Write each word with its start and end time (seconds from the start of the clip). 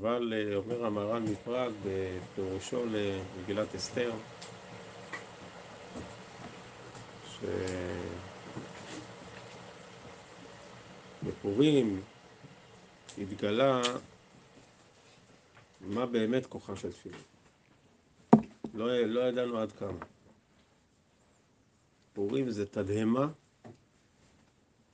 אבל 0.00 0.32
אה, 0.36 0.56
אומר 0.56 0.84
המהר"ל 0.86 1.22
מפראג 1.22 1.72
בפירושו 1.84 2.84
למגילת 2.86 3.74
אסתר, 3.74 4.12
שבפורים 11.22 12.02
התגלה 13.18 13.82
מה 15.80 16.06
באמת 16.06 16.46
כוחה 16.46 16.76
של 16.76 16.92
תפילה. 16.92 17.18
לא, 18.74 19.00
לא 19.00 19.20
ידענו 19.20 19.58
עד 19.58 19.72
כמה. 19.72 19.98
פורים 22.12 22.50
זה 22.50 22.66
תדהמה 22.66 23.28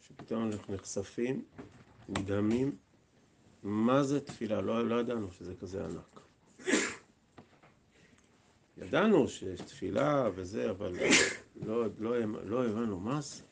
שפתאום 0.06 0.46
אנחנו 0.52 0.74
נחשפים, 0.74 1.44
נדהמים, 2.08 2.76
מה 3.64 4.02
זה 4.02 4.20
תפילה? 4.20 4.60
לא, 4.60 4.88
לא 4.88 5.00
ידענו 5.00 5.32
שזה 5.32 5.54
כזה 5.54 5.84
ענק. 5.84 6.20
ידענו 8.78 9.28
שיש 9.28 9.60
תפילה 9.60 10.28
וזה, 10.34 10.70
אבל 10.70 10.96
לא, 11.66 11.84
לא, 11.98 12.16
לא 12.44 12.64
הבנו 12.66 13.00
מה 13.00 13.20
זה. 13.20 13.42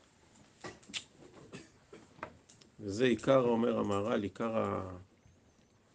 וזה 2.80 3.04
עיקר, 3.04 3.40
אומר 3.40 3.78
המהר"ל, 3.78 4.22
עיקר. 4.22 4.80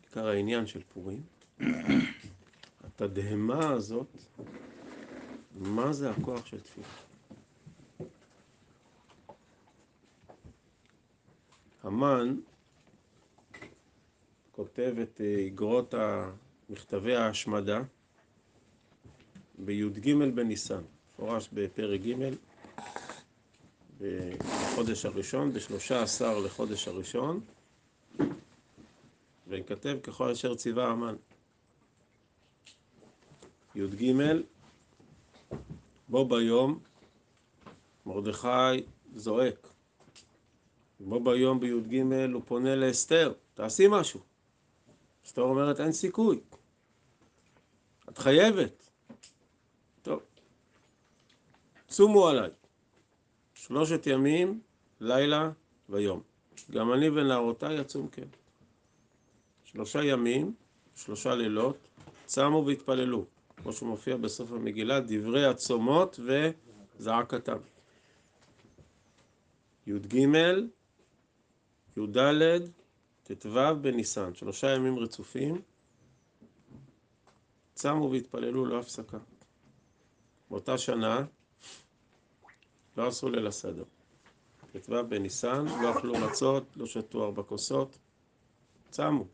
עיקר 0.03 0.27
העניין 0.27 0.67
של 0.67 0.81
פורים. 0.93 1.23
התדהמה 2.83 3.69
הזאת, 3.69 4.17
מה 5.55 5.93
זה 5.93 6.09
הכוח 6.11 6.45
של 6.45 6.59
תפילה. 6.61 6.87
המן 11.83 12.35
כותב 14.57 14.95
את 15.03 15.21
איגרות 15.21 15.93
מכתבי 16.69 17.15
ההשמדה 17.15 17.81
בי"ג 19.57 20.13
בניסן, 20.35 20.81
מפורש 21.13 21.49
בפרק 21.53 22.01
ג' 22.01 22.29
בחודש 23.99 25.05
הראשון, 25.05 25.53
בשלושה 25.53 26.03
עשר 26.03 26.39
לחודש 26.39 26.87
הראשון, 26.87 27.41
וכתב 29.47 29.97
ככל 30.03 30.29
אשר 30.29 30.55
ציווה 30.55 30.87
המן. 30.87 31.15
י"ג, 33.75 34.13
בו 36.09 36.25
ביום 36.25 36.79
מרדכי 38.05 38.83
זועק. 39.15 39.67
בו 40.99 41.19
ביום 41.19 41.59
בי"ג 41.59 42.01
הוא 42.33 42.41
פונה 42.45 42.75
לאסתר, 42.75 43.33
תעשי 43.53 43.85
משהו. 43.89 44.36
אסתר 45.27 45.41
אומרת 45.41 45.79
אין 45.79 45.91
סיכוי. 45.91 46.39
את 48.09 48.17
חייבת. 48.17 48.89
טוב. 50.01 50.19
צומו 51.87 52.27
עליי. 52.27 52.49
שלושת 53.53 54.07
ימים, 54.07 54.59
לילה 54.99 55.51
ויום. 55.89 56.21
גם 56.71 56.93
אני 56.93 57.09
ונערותיי 57.09 57.79
יצום 57.79 58.07
כן. 58.07 58.27
שלושה 59.63 60.03
ימים, 60.03 60.53
שלושה 60.95 61.35
לילות, 61.35 61.77
צמו 62.25 62.63
והתפללו. 62.67 63.25
כמו 63.57 63.73
שמופיע 63.73 64.17
בסוף 64.17 64.51
המגילה, 64.51 64.99
דברי 64.99 65.45
הצומות 65.45 66.19
וזעקתם. 66.99 67.57
י"ג, 69.87 70.15
י"ד, 71.97 72.17
ט"ו 73.35 73.81
בניסן, 73.81 74.33
שלושה 74.33 74.75
ימים 74.75 74.99
רצופים, 74.99 75.61
צמו 77.73 78.11
והתפללו 78.11 78.65
לא 78.65 78.79
הפסקה. 78.79 79.17
באותה 80.49 80.77
שנה 80.77 81.25
לא 82.97 83.07
עשו 83.07 83.29
ליל 83.29 83.47
הסדר. 83.47 83.83
ט"ו 84.71 85.07
בניסן, 85.09 85.65
לא 85.81 85.91
אכלו 85.97 86.13
מצות, 86.13 86.63
לא 86.75 86.85
שתו 86.85 87.25
ארבע 87.25 87.43
כוסות, 87.43 87.97
צמו. 88.89 89.25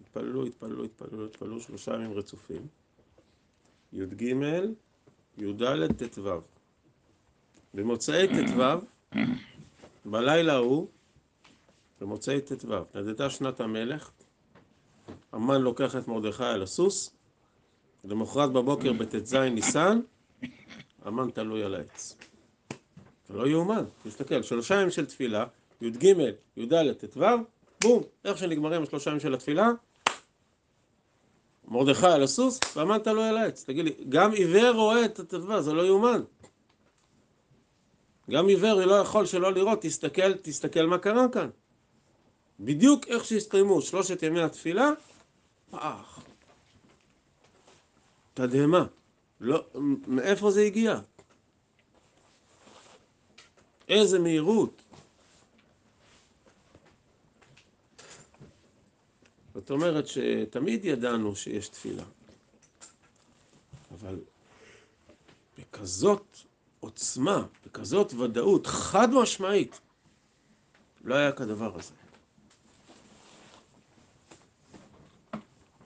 התפללו, 0.00 0.46
התפללו, 0.46 0.84
התפללו, 0.84 1.26
התפללו 1.26 1.60
שלושה 1.60 1.94
ימים 1.94 2.12
רצופים. 2.12 2.66
י"ג, 3.92 4.22
י"ד, 5.38 6.06
ט"ו. 6.10 6.40
במוצאי 7.74 8.28
ט"ו, 8.28 8.86
בלילה 10.04 10.52
ההוא, 10.54 10.88
במוצאי 12.02 12.40
ט"ו, 12.40 12.74
נדדה 12.94 13.30
שנת 13.30 13.60
המלך, 13.60 14.10
המן 15.32 15.60
לוקח 15.60 15.96
את 15.96 16.08
מרדכי 16.08 16.44
על 16.44 16.62
הסוס, 16.62 17.14
למחרת 18.04 18.52
בבוקר 18.52 18.92
בט"ז 18.92 19.34
ניסן, 19.34 20.00
המן 21.04 21.30
תלוי 21.30 21.62
על 21.64 21.74
העץ. 21.74 22.16
זה 23.28 23.34
לא 23.34 23.46
יאומן, 23.46 23.84
תסתכל, 24.04 24.42
שלושה 24.42 24.74
ימים 24.74 24.90
של 24.90 25.06
תפילה, 25.06 25.46
י"ג, 25.80 26.14
י"ד, 26.56 26.92
ט"ו, 26.92 27.20
בום, 27.82 28.02
איך 28.24 28.38
שנגמרים 28.38 28.82
השלושה 28.82 29.10
ימים 29.10 29.20
של 29.20 29.34
התפילה, 29.34 29.70
מרדכי 31.68 32.06
על 32.06 32.22
הסוס, 32.22 32.60
והמן 32.76 32.98
תלוי 32.98 33.28
על 33.28 33.36
העץ. 33.36 33.64
תגיד 33.64 33.84
לי, 33.84 33.94
גם 34.08 34.32
עיוור 34.32 34.70
רואה 34.70 35.04
את 35.04 35.18
הטבע, 35.18 35.60
זה 35.60 35.72
לא 35.72 35.82
יאומן. 35.82 36.22
גם 38.30 38.48
עיוור 38.48 38.84
לא 38.84 38.94
יכול 38.94 39.26
שלא 39.26 39.52
לראות, 39.52 39.82
תסתכל, 39.82 40.32
תסתכל 40.34 40.86
מה 40.86 40.98
קרה 40.98 41.28
כאן. 41.28 41.48
בדיוק 42.60 43.06
איך 43.06 43.24
שהסתיימו 43.24 43.82
שלושת 43.82 44.22
ימי 44.22 44.42
התפילה, 44.42 44.90
פח. 45.70 46.22
תדהמה. 48.34 48.86
לא, 49.40 49.64
מאיפה 50.06 50.50
זה 50.50 50.62
הגיע? 50.62 51.00
איזה 53.88 54.18
מהירות. 54.18 54.82
זאת 59.54 59.70
אומרת 59.70 60.04
שתמיד 60.06 60.84
ידענו 60.84 61.36
שיש 61.36 61.68
תפילה, 61.68 62.04
אבל 63.94 64.20
בכזאת 65.58 66.38
עוצמה, 66.80 67.46
בכזאת 67.66 68.14
ודאות, 68.14 68.66
חד 68.66 69.08
משמעית, 69.22 69.80
לא 71.04 71.14
היה 71.14 71.32
כדבר 71.32 71.78
הזה. 71.78 72.01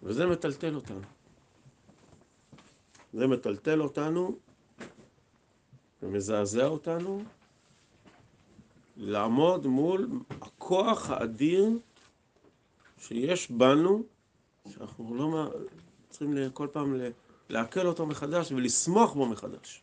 וזה 0.06 0.26
מטלטל 0.26 0.74
אותנו. 0.74 1.00
זה 3.12 3.26
מטלטל 3.26 3.80
אותנו 3.80 4.38
ומזעזע 6.02 6.66
אותנו 6.66 7.22
לעמוד 8.96 9.66
מול 9.66 10.08
הכוח 10.40 11.10
האדיר 11.10 11.70
שיש 12.98 13.50
בנו, 13.50 14.02
שאנחנו 14.68 15.14
לא 15.14 15.50
צריכים 16.10 16.50
כל 16.52 16.68
פעם 16.72 17.00
לעכל 17.48 17.86
אותו 17.86 18.06
מחדש 18.06 18.52
ולשמוח 18.52 19.12
בו 19.12 19.26
מחדש, 19.26 19.82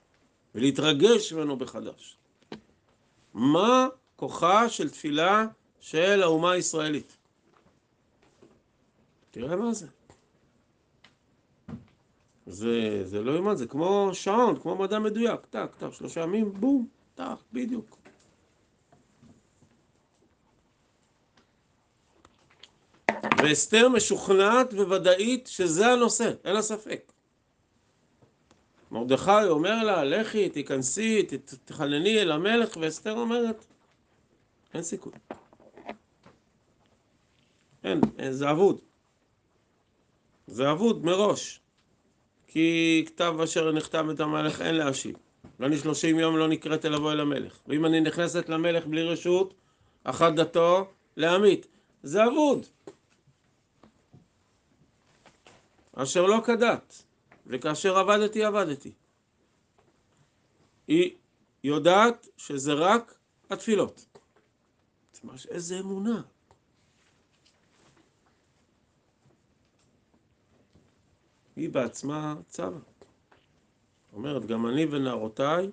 ולהתרגש 0.55 1.33
ממנו 1.33 1.55
מחדש. 1.55 2.17
מה 3.33 3.87
כוחה 4.15 4.69
של 4.69 4.89
תפילה 4.89 5.45
של 5.79 6.23
האומה 6.23 6.51
הישראלית? 6.51 7.17
תראה 9.31 9.55
מה 9.55 9.73
זה. 9.73 9.87
זה, 12.45 13.01
זה 13.05 13.21
לא 13.21 13.31
יאומן, 13.31 13.55
זה 13.55 13.67
כמו 13.67 14.09
שעון, 14.13 14.59
כמו 14.59 14.75
מדע 14.75 14.99
מדויק, 14.99 15.45
טק, 15.49 15.75
טק, 15.77 15.91
שלושה 15.91 16.21
ימים, 16.21 16.53
בום, 16.53 16.87
טק, 17.15 17.23
בדיוק. 17.53 17.97
ואסתר 23.43 23.89
משוכנעת 23.89 24.73
וודאית 24.73 25.47
שזה 25.47 25.87
הנושא, 25.87 26.31
אין 26.43 26.53
לה 26.53 26.61
ספק. 26.61 27.11
מרדכי 28.91 29.31
אומר 29.49 29.83
לה, 29.83 30.03
לכי, 30.03 30.49
תיכנסי, 30.49 31.27
תחנני 31.65 32.21
אל 32.21 32.31
המלך, 32.31 32.77
ואסתר 32.81 33.17
אומרת, 33.17 33.65
אין 34.73 34.83
סיכוי. 34.83 35.13
אין, 37.83 38.01
זה 38.31 38.51
אבוד. 38.51 38.81
זה 40.47 40.71
אבוד 40.71 41.05
מראש. 41.05 41.62
כי 42.53 43.03
כתב 43.07 43.35
אשר 43.43 43.71
נכתב 43.71 44.05
את 44.11 44.19
המלך 44.19 44.61
אין 44.61 44.75
להשיב. 44.75 45.15
ואני 45.59 45.77
שלושים 45.77 46.19
יום 46.19 46.37
לא 46.37 46.47
נקראתי 46.47 46.89
לבוא 46.89 47.11
אל 47.11 47.19
המלך. 47.19 47.59
ואם 47.67 47.85
אני 47.85 48.01
נכנסת 48.01 48.49
למלך 48.49 48.85
בלי 48.85 49.03
רשות, 49.03 49.53
אחת 50.03 50.33
דתו 50.33 50.91
להמית. 51.17 51.67
זה 52.03 52.25
אבוד. 52.25 52.65
אשר 55.93 56.25
לא 56.25 56.41
כדת, 56.45 57.03
וכאשר 57.47 57.97
עבדתי, 57.97 58.43
עבדתי. 58.43 58.91
היא 60.87 61.11
יודעת 61.63 62.27
שזה 62.37 62.73
רק 62.73 63.15
התפילות. 63.49 64.05
איזה 65.49 65.79
אמונה. 65.79 66.21
היא 71.55 71.69
בעצמה 71.69 72.35
צמה. 72.47 72.79
אומרת, 74.13 74.45
גם 74.45 74.67
אני 74.67 74.85
ונערותיי, 74.85 75.71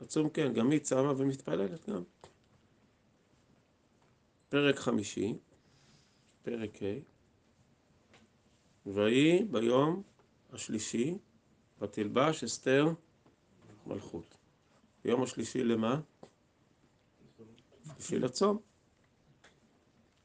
עצום 0.00 0.30
כן, 0.30 0.52
גם 0.52 0.70
היא 0.70 0.80
צמה 0.80 1.12
ומתפללת 1.16 1.88
גם. 1.88 2.02
פרק 4.48 4.78
חמישי, 4.78 5.34
פרק 6.42 6.82
ה', 6.82 6.98
ויהי 8.86 9.44
ביום 9.44 10.02
השלישי, 10.52 11.18
ותלבש 11.80 12.44
אסתר 12.44 12.88
מלכות. 13.86 14.34
יום 15.04 15.22
השלישי 15.22 15.64
למה? 15.64 16.00
שלישי 17.94 18.18
לצום. 18.18 18.58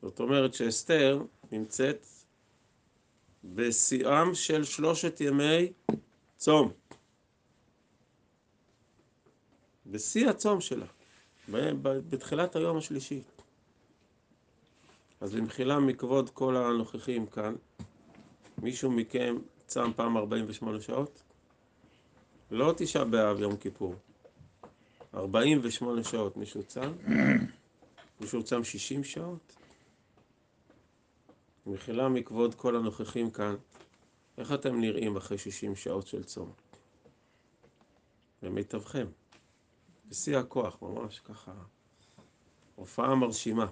זאת 0.01 0.19
אומרת 0.19 0.53
שאסתר 0.53 1.23
נמצאת 1.51 2.05
בשיאם 3.53 4.35
של 4.35 4.63
שלושת 4.63 5.21
ימי 5.21 5.71
צום. 6.37 6.71
בשיא 9.85 10.29
הצום 10.29 10.61
שלה, 10.61 10.85
בתחילת 12.09 12.55
היום 12.55 12.77
השלישי. 12.77 13.21
אז 15.21 15.35
במחילה 15.35 15.79
מכבוד 15.79 16.29
כל 16.29 16.57
הנוכחים 16.57 17.25
כאן, 17.25 17.55
מישהו 18.61 18.91
מכם 18.91 19.35
צם 19.67 19.91
פעם 19.95 20.17
48 20.17 20.81
שעות? 20.81 21.21
לא 22.51 22.73
תשעה 22.77 23.05
באב 23.05 23.39
יום 23.39 23.57
כיפור. 23.57 23.95
48 25.13 26.03
שעות 26.03 26.37
מישהו 26.37 26.63
צם? 26.63 26.91
מישהו 28.21 28.43
צם 28.43 28.63
60 28.63 29.03
שעות? 29.03 29.55
במחילה 31.65 32.09
מכבוד 32.09 32.55
כל 32.55 32.75
הנוכחים 32.75 33.31
כאן, 33.31 33.55
איך 34.37 34.53
אתם 34.53 34.81
נראים 34.81 35.17
אחרי 35.17 35.37
60 35.37 35.75
שעות 35.75 36.07
של 36.07 36.23
צום? 36.23 36.51
במיטבכם. 38.41 39.07
בשיא 40.09 40.37
הכוח, 40.37 40.77
ממש 40.81 41.19
ככה. 41.19 41.51
הופעה 42.75 43.15
מרשימה. 43.15 43.65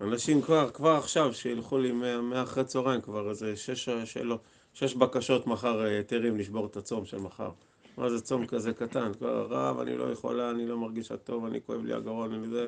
אנשים 0.00 0.42
כבר, 0.42 0.70
כבר 0.70 0.90
עכשיו, 0.90 1.34
שילכו 1.34 1.78
לי 1.78 1.92
מאחרי 2.22 2.64
צהריים, 2.64 3.00
כבר 3.00 3.30
איזה 3.30 3.56
שש, 3.56 3.88
שלו, 3.88 4.38
שש 4.74 4.94
בקשות 4.94 5.46
מחר 5.46 5.80
היתרים 5.80 6.36
לשבור 6.36 6.66
את 6.66 6.76
הצום 6.76 7.04
של 7.04 7.18
מחר. 7.18 7.50
מה 7.96 8.10
זה 8.10 8.20
צום 8.20 8.46
כזה 8.46 8.72
קטן? 8.72 9.12
כבר 9.14 9.46
רב, 9.50 9.78
אני 9.78 9.96
לא 9.96 10.12
יכולה, 10.12 10.50
אני 10.50 10.66
לא 10.66 10.78
מרגישה 10.78 11.16
טוב, 11.16 11.44
אני 11.44 11.60
כואב 11.66 11.84
לי 11.84 11.92
הגרון, 11.94 12.32
אני 12.34 12.48
זה... 12.48 12.66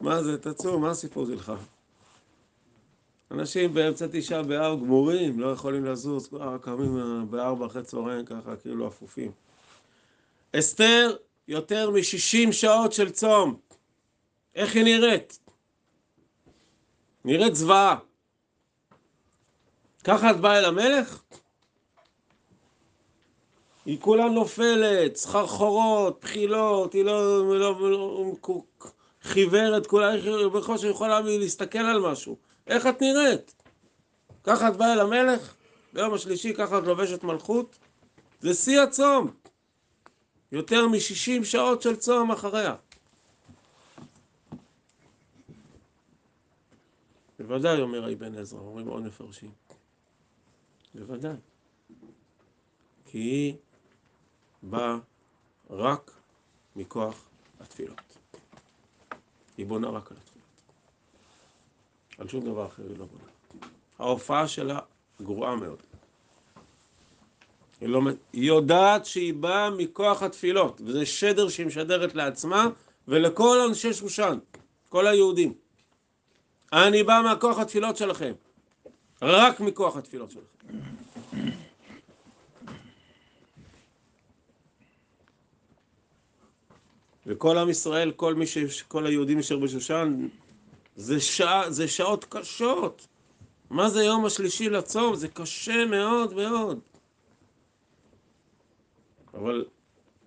מה 0.00 0.22
זה, 0.22 0.38
תצום, 0.38 0.82
מה 0.82 0.90
הסיפור 0.90 1.26
שלך? 1.26 1.52
אנשים 3.30 3.74
באמצע 3.74 4.06
תשעה 4.12 4.42
באב 4.42 4.80
גמורים, 4.80 5.40
לא 5.40 5.52
יכולים 5.52 5.84
לזוז, 5.84 6.28
כבר 6.28 6.58
קמים 6.58 7.26
בארבע 7.30 7.66
אחרי 7.66 7.82
צהריים 7.82 8.24
ככה, 8.24 8.56
כאילו 8.56 8.88
אפופים. 8.88 9.32
אסתר, 10.58 11.16
יותר 11.48 11.90
מ-60 11.90 12.52
שעות 12.52 12.92
של 12.92 13.10
צום. 13.10 13.60
איך 14.54 14.74
היא 14.74 14.84
נראית? 14.84 15.38
נראית 17.24 17.54
זוועה. 17.54 17.98
ככה 20.04 20.30
את 20.30 20.40
באה 20.40 20.58
אל 20.58 20.64
המלך? 20.64 21.22
היא 23.86 24.00
כולה 24.00 24.28
נופלת, 24.28 25.16
סחרחורות, 25.16 26.20
בחילות, 26.20 26.92
היא 26.92 27.04
לא, 27.04 27.58
לא, 27.58 27.90
לא 27.90 28.34
חיוורת, 29.22 29.86
כולה, 29.86 30.12
בקושי 30.54 30.88
יכולה 30.88 31.20
להסתכל 31.20 31.78
על 31.78 32.00
משהו. 32.00 32.36
איך 32.66 32.86
את 32.86 33.02
נראית? 33.02 33.54
ככה 34.44 34.68
את 34.68 34.76
באה 34.76 34.92
אל 34.92 35.00
המלך? 35.00 35.54
ביום 35.92 36.14
השלישי 36.14 36.54
ככה 36.54 36.78
את 36.78 36.82
לובשת 36.82 37.24
מלכות? 37.24 37.78
זה 38.40 38.54
שיא 38.54 38.80
הצום. 38.80 39.30
יותר 40.52 40.88
מ-60 40.88 41.44
שעות 41.44 41.82
של 41.82 41.96
צום 41.96 42.30
אחריה. 42.30 42.74
בוודאי, 47.38 47.80
אומר 47.80 48.12
אבן 48.12 48.38
עזרא, 48.38 48.60
אומרים 48.60 48.86
עוד 48.86 49.02
מפרשים. 49.02 49.50
בוודאי. 50.94 51.36
כי 53.06 53.56
באה 54.70 54.96
רק 55.70 56.10
מכוח 56.76 57.24
התפילות. 57.60 58.18
היא 59.56 59.66
בונה 59.66 59.88
רק 59.88 60.10
על 60.10 60.16
התפילות. 60.16 60.46
על 62.18 62.28
שום 62.28 62.44
דבר 62.44 62.66
אחר 62.66 62.82
היא 62.88 62.98
לא 62.98 63.04
בונה. 63.04 63.30
ההופעה 63.98 64.48
שלה 64.48 64.78
גרועה 65.22 65.56
מאוד. 65.56 65.82
היא, 67.80 67.88
לא, 67.88 68.00
היא 68.32 68.48
יודעת 68.48 69.06
שהיא 69.06 69.34
באה 69.34 69.70
מכוח 69.70 70.22
התפילות, 70.22 70.80
וזה 70.84 71.06
שדר 71.06 71.48
שהיא 71.48 71.66
משדרת 71.66 72.14
לעצמה 72.14 72.68
ולכל 73.08 73.58
אנשי 73.68 73.92
שושן, 73.92 74.38
כל 74.88 75.06
היהודים. 75.06 75.54
אני 76.72 77.02
בא 77.02 77.20
מהכוח 77.24 77.58
התפילות 77.58 77.96
שלכם, 77.96 78.32
רק 79.22 79.60
מכוח 79.60 79.96
התפילות 79.96 80.30
שלכם. 80.30 80.95
וכל 87.26 87.58
עם 87.58 87.68
ישראל, 87.70 88.12
כל 88.12 88.34
מי 88.34 88.46
ש... 88.46 88.82
כל 88.82 89.06
היהודים 89.06 89.38
אשר 89.38 89.58
בשושן, 89.58 90.28
זה, 90.96 91.20
שע... 91.20 91.70
זה 91.70 91.88
שעות 91.88 92.24
קשות. 92.28 93.06
מה 93.70 93.88
זה 93.88 94.04
יום 94.04 94.24
השלישי 94.24 94.68
לצום? 94.68 95.14
זה 95.14 95.28
קשה 95.28 95.84
מאוד 95.84 96.34
מאוד. 96.34 96.80
אבל 99.34 99.64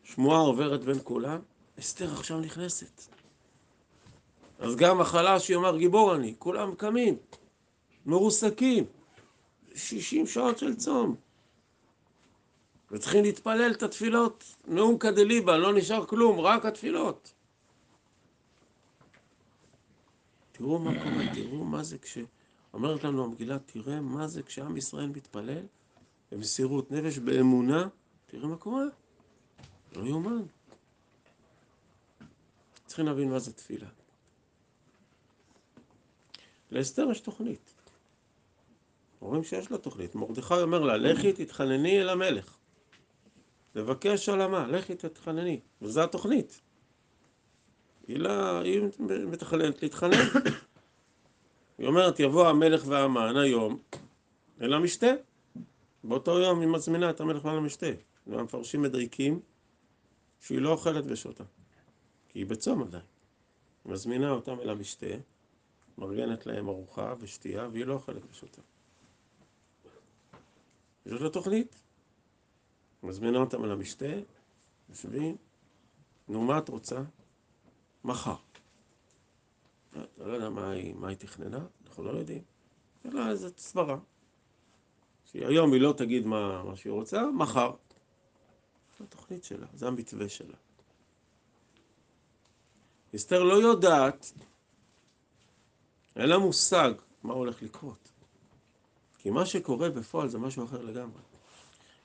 שמועה 0.03 0.39
עוברת 0.39 0.83
בין 0.83 0.99
כולם, 1.03 1.39
אסתר 1.79 2.13
עכשיו 2.13 2.39
נכנסת. 2.39 3.07
אז 4.59 4.75
גם 4.75 5.01
החלש 5.01 5.49
יאמר 5.49 5.77
גיבור 5.77 6.15
אני, 6.15 6.35
כולם 6.39 6.75
קמים, 6.75 7.15
מרוסקים, 8.05 8.85
60 9.75 10.27
שעות 10.27 10.57
של 10.57 10.75
צום. 10.75 11.15
וצריכים 12.91 13.23
להתפלל 13.23 13.71
את 13.71 13.83
התפילות, 13.83 14.55
נאום 14.67 14.97
כדליבה, 14.97 15.57
לא 15.57 15.73
נשאר 15.73 16.05
כלום, 16.05 16.39
רק 16.39 16.65
התפילות. 16.65 17.33
תראו 20.51 20.79
מה 20.79 20.91
קורה, 21.03 21.33
תראו 21.33 21.63
מה 21.63 21.83
זה 21.83 21.97
כש... 21.97 22.17
אומרת 22.73 23.03
לנו 23.03 23.23
המגילה, 23.23 23.59
תראה 23.59 24.01
מה 24.01 24.27
זה 24.27 24.43
כשעם 24.43 24.77
ישראל 24.77 25.07
מתפלל 25.07 25.65
במסירות 26.31 26.91
נפש, 26.91 27.17
באמונה, 27.17 27.87
תראה 28.25 28.47
מה 28.47 28.57
קורה. 28.57 28.83
לא 29.95 30.07
יאומן. 30.07 30.41
צריכים 32.85 33.05
להבין 33.05 33.29
מה 33.29 33.39
זה 33.39 33.53
תפילה. 33.53 33.87
לאסתר 36.71 37.07
יש 37.11 37.19
תוכנית. 37.19 37.73
אומרים 39.21 39.43
שיש 39.43 39.71
לה 39.71 39.77
תוכנית. 39.77 40.15
מרדכי 40.15 40.53
אומר 40.53 40.79
לה, 40.79 40.97
לכי 40.97 41.33
תתחנני 41.33 42.01
אל 42.01 42.09
המלך. 42.09 42.58
לבקש 43.75 44.29
עולמה, 44.29 44.67
לכי 44.67 44.95
תתחנני. 44.95 45.59
וזו 45.81 46.03
התוכנית. 46.03 46.61
היא, 48.07 48.17
לה, 48.17 48.59
היא 48.59 48.81
מתחננת 49.27 49.83
להתחנן. 49.83 50.17
היא 51.77 51.87
אומרת, 51.87 52.19
יבוא 52.19 52.47
המלך 52.47 52.83
והמן 52.87 53.37
היום 53.37 53.79
אל 54.61 54.73
המשתה. 54.73 55.07
באותו 56.03 56.39
יום 56.39 56.59
היא 56.59 56.67
מזמינה 56.67 57.09
את 57.09 57.21
המלך 57.21 57.45
והמשתה. 57.45 57.87
והמפרשים 58.27 58.81
מדייקים 58.81 59.39
שהיא 60.39 60.61
לא 60.61 60.69
אוכלת 60.69 61.03
ושותה. 61.07 61.43
כי 62.29 62.39
היא 62.39 62.45
בצום 62.45 62.81
עדיין. 62.81 63.03
היא 63.85 63.93
מזמינה 63.93 64.31
אותם 64.31 64.59
אל 64.59 64.69
המשתה, 64.69 65.07
מארגנת 65.97 66.45
להם 66.45 66.69
ארוחה 66.69 67.13
ושתייה, 67.19 67.67
והיא 67.71 67.85
לא 67.85 67.93
אוכלת 67.93 68.21
ושותה. 68.31 68.61
יש 71.05 71.21
לה 71.21 71.29
תוכנית. 71.29 71.88
מזמינה 73.03 73.37
אותם 73.37 73.65
אל 73.65 73.71
המשתה, 73.71 74.05
יושבים, 74.89 75.37
נו, 76.27 76.41
מה 76.41 76.57
את 76.57 76.69
רוצה? 76.69 77.01
מחר. 78.03 78.35
אני 79.95 80.03
לא 80.17 80.33
יודע 80.33 80.49
מה 80.49 80.71
היא, 80.71 80.95
מה 80.95 81.07
היא 81.07 81.17
תכננה, 81.17 81.65
אנחנו 81.87 82.03
לא 82.03 82.09
יודעים. 82.09 82.41
יש 83.05 83.13
לה 83.13 83.29
איזה 83.29 83.49
סברה. 83.57 83.97
שהיום 85.25 85.73
היא 85.73 85.81
לא 85.81 85.93
תגיד 85.97 86.25
מה, 86.25 86.63
מה 86.63 86.75
שהיא 86.75 86.93
רוצה, 86.93 87.31
מחר. 87.31 87.71
זו 88.97 89.03
התוכנית 89.03 89.43
שלה, 89.43 89.67
זה 89.73 89.87
המתווה 89.87 90.29
שלה. 90.29 90.55
אסתר 93.15 93.43
לא 93.43 93.53
יודעת, 93.53 94.31
אין 96.15 96.29
לה 96.29 96.37
מושג 96.37 96.91
מה 97.23 97.33
הולך 97.33 97.61
לקרות. 97.61 98.11
כי 99.17 99.29
מה 99.29 99.45
שקורה 99.45 99.89
בפועל 99.89 100.29
זה 100.29 100.37
משהו 100.37 100.65
אחר 100.65 100.81
לגמרי. 100.81 101.21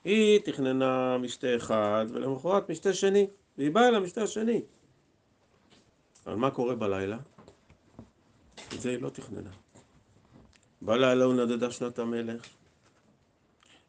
היא 0.05 0.39
תכננה 0.39 1.17
משתה 1.17 1.55
אחד, 1.55 2.05
ולמחרת 2.09 2.69
משתה 2.69 2.93
שני, 2.93 3.27
והיא 3.57 3.71
באה 3.71 3.87
אל 3.87 3.95
המשתה 3.95 4.23
השני. 4.23 4.61
אבל 6.25 6.35
מה 6.35 6.51
קורה 6.51 6.75
בלילה? 6.75 7.17
את 8.75 8.81
זה 8.81 8.89
היא 8.89 9.01
לא 9.01 9.09
תכננה. 9.09 9.49
בלילה 10.81 11.25
הוא 11.25 11.33
נדדה 11.33 11.71
שנת 11.71 11.99
המלך, 11.99 12.47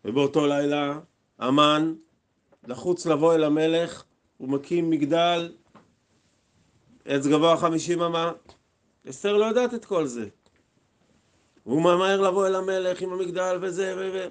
ובאותו 0.04 0.46
לילה 0.46 1.00
המן 1.38 1.94
לחוץ 2.66 3.06
לבוא 3.06 3.34
אל 3.34 3.44
המלך, 3.44 4.04
הוא 4.36 4.48
מקים 4.48 4.90
מגדל 4.90 5.52
עץ 7.04 7.26
גבוה 7.26 7.56
חמישים 7.56 8.02
אמה. 8.02 8.32
אסתר 9.08 9.36
לא 9.36 9.44
יודעת 9.44 9.74
את 9.74 9.84
כל 9.84 10.06
זה. 10.06 10.28
הוא 11.62 11.80
ממהר 11.82 12.20
לבוא 12.20 12.46
אל 12.46 12.54
המלך 12.54 13.02
עם 13.02 13.12
המגדל 13.12 13.58
וזה 13.62 13.94
ו... 13.96 14.28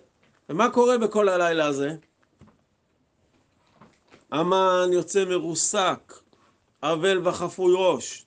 ומה 0.49 0.71
קורה 0.71 0.97
בכל 0.97 1.29
הלילה 1.29 1.65
הזה? 1.65 1.95
המן 4.31 4.89
יוצא 4.93 5.25
מרוסק, 5.25 6.13
אבל 6.83 7.27
וחפוי 7.27 7.73
ראש. 7.77 8.25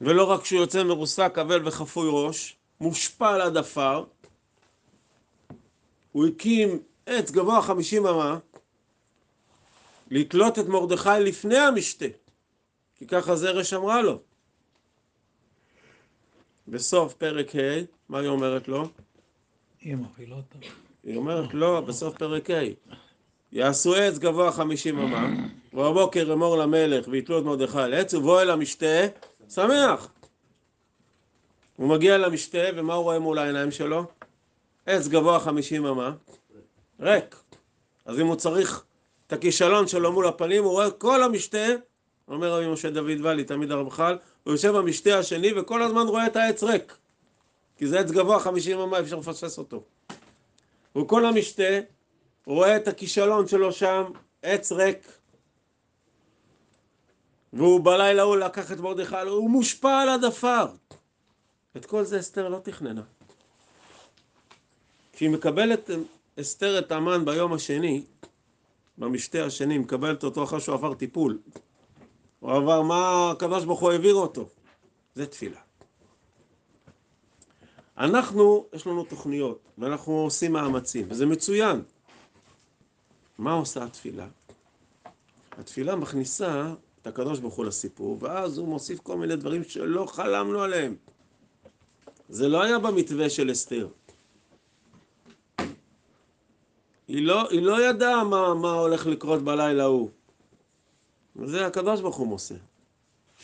ולא 0.00 0.30
רק 0.30 0.44
שהוא 0.44 0.60
יוצא 0.60 0.84
מרוסק, 0.84 1.38
אבל 1.40 1.68
וחפוי 1.68 2.08
ראש, 2.12 2.56
מושפל 2.80 3.40
עד 3.40 3.56
עפר, 3.56 4.04
הוא 6.12 6.26
הקים 6.26 6.82
עץ 7.06 7.30
גבוה 7.30 7.62
חמישים 7.62 8.06
אמה, 8.06 8.38
לתלות 10.10 10.58
את 10.58 10.66
מרדכי 10.66 11.08
לפני 11.20 11.58
המשתה, 11.58 12.06
כי 12.94 13.06
ככה 13.06 13.36
זרש 13.36 13.72
אמרה 13.72 14.02
לו. 14.02 14.20
בסוף 16.68 17.14
פרק 17.14 17.54
ה', 17.56 17.84
מה 18.08 18.18
היא 18.18 18.28
אומרת 18.28 18.68
לו? 18.68 18.88
היא 19.84 19.96
מפעילה 19.96 20.36
אותו. 20.36 20.58
היא 21.04 21.16
אומרת 21.16 21.54
לא, 21.54 21.80
בסוף 21.80 22.18
פרק 22.18 22.50
ה', 22.50 22.62
יעשו 23.52 23.94
עץ 23.94 24.18
גבוה 24.18 24.52
חמישים 24.52 24.98
אמה, 24.98 25.30
ובבוקר 25.72 26.32
אמור 26.32 26.56
למלך 26.56 27.08
ויתלו 27.08 27.38
את 27.38 27.44
מרדכי 27.44 27.78
על 27.78 27.94
עץ, 27.94 28.14
ובוא 28.14 28.42
אל 28.42 28.50
המשתה, 28.50 29.06
שמח. 29.48 30.08
הוא 31.76 31.88
מגיע 31.88 32.18
למשתה, 32.18 32.58
ומה 32.76 32.94
הוא 32.94 33.02
רואה 33.04 33.18
מול 33.18 33.38
העיניים 33.38 33.70
שלו? 33.70 34.04
עץ 34.86 35.08
גבוה 35.08 35.40
חמישים 35.40 35.86
אמה, 35.86 36.12
ריק. 37.00 37.36
אז 38.04 38.20
אם 38.20 38.26
הוא 38.26 38.36
צריך 38.36 38.84
את 39.26 39.32
הכישלון 39.32 39.88
שלו 39.88 40.12
מול 40.12 40.26
הפנים, 40.26 40.64
הוא 40.64 40.72
רואה 40.72 40.90
כל 40.90 41.22
המשתה, 41.22 41.66
אומר 42.28 42.52
רבי 42.52 42.68
משה 42.68 42.90
דוד 42.90 43.20
ואלי, 43.22 43.44
תמיד 43.44 43.70
הרמח"ל, 43.72 44.16
הוא 44.44 44.52
יושב 44.52 44.76
במשתה 44.76 45.18
השני 45.18 45.52
וכל 45.56 45.82
הזמן 45.82 46.06
רואה 46.06 46.26
את 46.26 46.36
העץ 46.36 46.62
ריק. 46.62 46.96
כי 47.76 47.86
זה 47.86 48.00
עץ 48.00 48.10
גבוה 48.10 48.40
חמישים 48.40 48.78
אמה, 48.78 49.00
אפשר 49.00 49.16
לפספס 49.16 49.58
אותו. 49.58 49.82
הוא 50.92 51.08
כל 51.08 51.26
המשתה, 51.26 51.80
רואה 52.46 52.76
את 52.76 52.88
הכישלון 52.88 53.48
שלו 53.48 53.72
שם, 53.72 54.04
עץ 54.42 54.72
ריק. 54.72 55.18
והוא 57.52 57.84
בלילה 57.84 58.22
הוא 58.22 58.36
לקח 58.36 58.72
את 58.72 58.78
מרדכי, 58.78 59.16
הוא 59.16 59.50
מושפע 59.50 60.00
על 60.00 60.08
עד 60.08 60.24
עפר. 60.24 60.66
את 61.76 61.86
כל 61.86 62.04
זה 62.04 62.20
אסתר 62.20 62.48
לא 62.48 62.58
תכננה. 62.58 63.02
כשהיא 65.12 65.30
מקבלת 65.30 65.90
אסתר 66.40 66.78
את 66.78 66.92
המן 66.92 67.24
ביום 67.24 67.52
השני, 67.52 68.04
במשתה 68.98 69.44
השני, 69.44 69.78
מקבלת 69.78 70.24
אותו 70.24 70.44
אחרי 70.44 70.60
שהוא 70.60 70.74
עבר 70.74 70.94
טיפול. 70.94 71.38
הוא 72.40 72.52
עבר 72.52 72.82
מה 72.82 73.32
הוא 73.80 73.92
העביר 73.92 74.14
אותו. 74.14 74.48
זה 75.14 75.26
תפילה. 75.26 75.63
אנחנו, 77.98 78.66
יש 78.72 78.86
לנו 78.86 79.04
תוכניות, 79.04 79.58
ואנחנו 79.78 80.12
עושים 80.12 80.52
מאמצים, 80.52 81.06
וזה 81.10 81.26
מצוין. 81.26 81.82
מה 83.38 83.52
עושה 83.52 83.84
התפילה? 83.84 84.26
התפילה 85.58 85.96
מכניסה 85.96 86.72
את 87.02 87.06
הקדוש 87.06 87.38
ברוך 87.38 87.54
הוא 87.54 87.64
לסיפור, 87.64 88.18
ואז 88.20 88.58
הוא 88.58 88.68
מוסיף 88.68 89.00
כל 89.00 89.16
מיני 89.16 89.36
דברים 89.36 89.64
שלא 89.64 90.06
חלמנו 90.06 90.62
עליהם. 90.62 90.96
זה 92.28 92.48
לא 92.48 92.62
היה 92.62 92.78
במתווה 92.78 93.30
של 93.30 93.52
אסתר. 93.52 93.88
היא 97.08 97.26
לא, 97.26 97.50
היא 97.50 97.62
לא 97.62 97.88
ידעה 97.88 98.24
מה, 98.24 98.54
מה 98.54 98.72
הולך 98.72 99.06
לקרות 99.06 99.42
בלילה 99.42 99.82
ההוא. 99.82 100.10
וזה 101.36 101.66
הקדוש 101.66 102.00
ברוך 102.00 102.16
הוא 102.16 102.26
מוסר. 102.26 102.54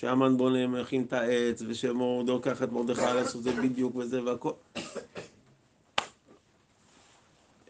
שהמן 0.01 0.37
בונה, 0.37 0.67
מכין 0.67 1.03
את 1.03 1.13
העץ, 1.13 1.63
ושמורדו 1.69 2.33
לוקח 2.33 2.63
את 2.63 2.73
מרדכי 2.73 3.01
לעשות 3.01 3.43
זה 3.43 3.53
בדיוק 3.53 3.97
וזה 3.97 4.25
והכל. 4.25 4.53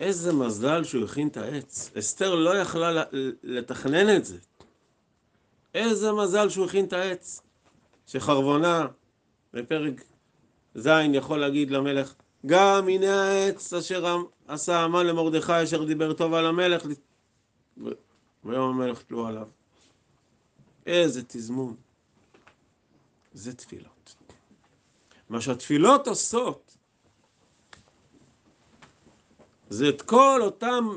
איזה 0.01 0.33
מזל 0.33 0.85
שהוא 0.85 1.05
הכין 1.05 1.29
את 1.29 1.37
העץ. 1.37 1.91
אסתר 1.99 2.35
לא 2.35 2.59
יכלה 2.59 3.05
לתכנן 3.43 4.17
את 4.17 4.25
זה. 4.25 4.39
איזה 5.75 6.13
מזל 6.13 6.49
שהוא 6.49 6.67
הכין 6.67 6.85
את 6.85 6.93
העץ. 6.93 7.43
שחרבונה, 8.07 8.87
בפרק 9.55 10.05
ז', 10.75 10.89
יכול 11.13 11.39
להגיד 11.39 11.71
למלך, 11.71 12.15
גם 12.47 12.89
הנה 12.89 13.23
העץ 13.23 13.73
אשר 13.73 14.17
עשה 14.49 14.81
המן 14.81 15.07
למרדכי 15.07 15.63
אשר 15.63 15.85
דיבר 15.85 16.13
טוב 16.13 16.35
על 16.35 16.47
המלך 16.47 16.87
ויום 18.45 18.69
המלך 18.69 19.03
תלו 19.03 19.27
עליו. 19.27 19.49
איזה 20.87 21.23
תזמון. 21.29 21.90
זה 23.41 23.55
תפילות. 23.55 24.15
מה 25.29 25.41
שהתפילות 25.41 26.09
עושות 26.09 26.77
זה 29.71 29.89
את 29.89 30.03
כל 30.03 30.41
אותם 30.43 30.97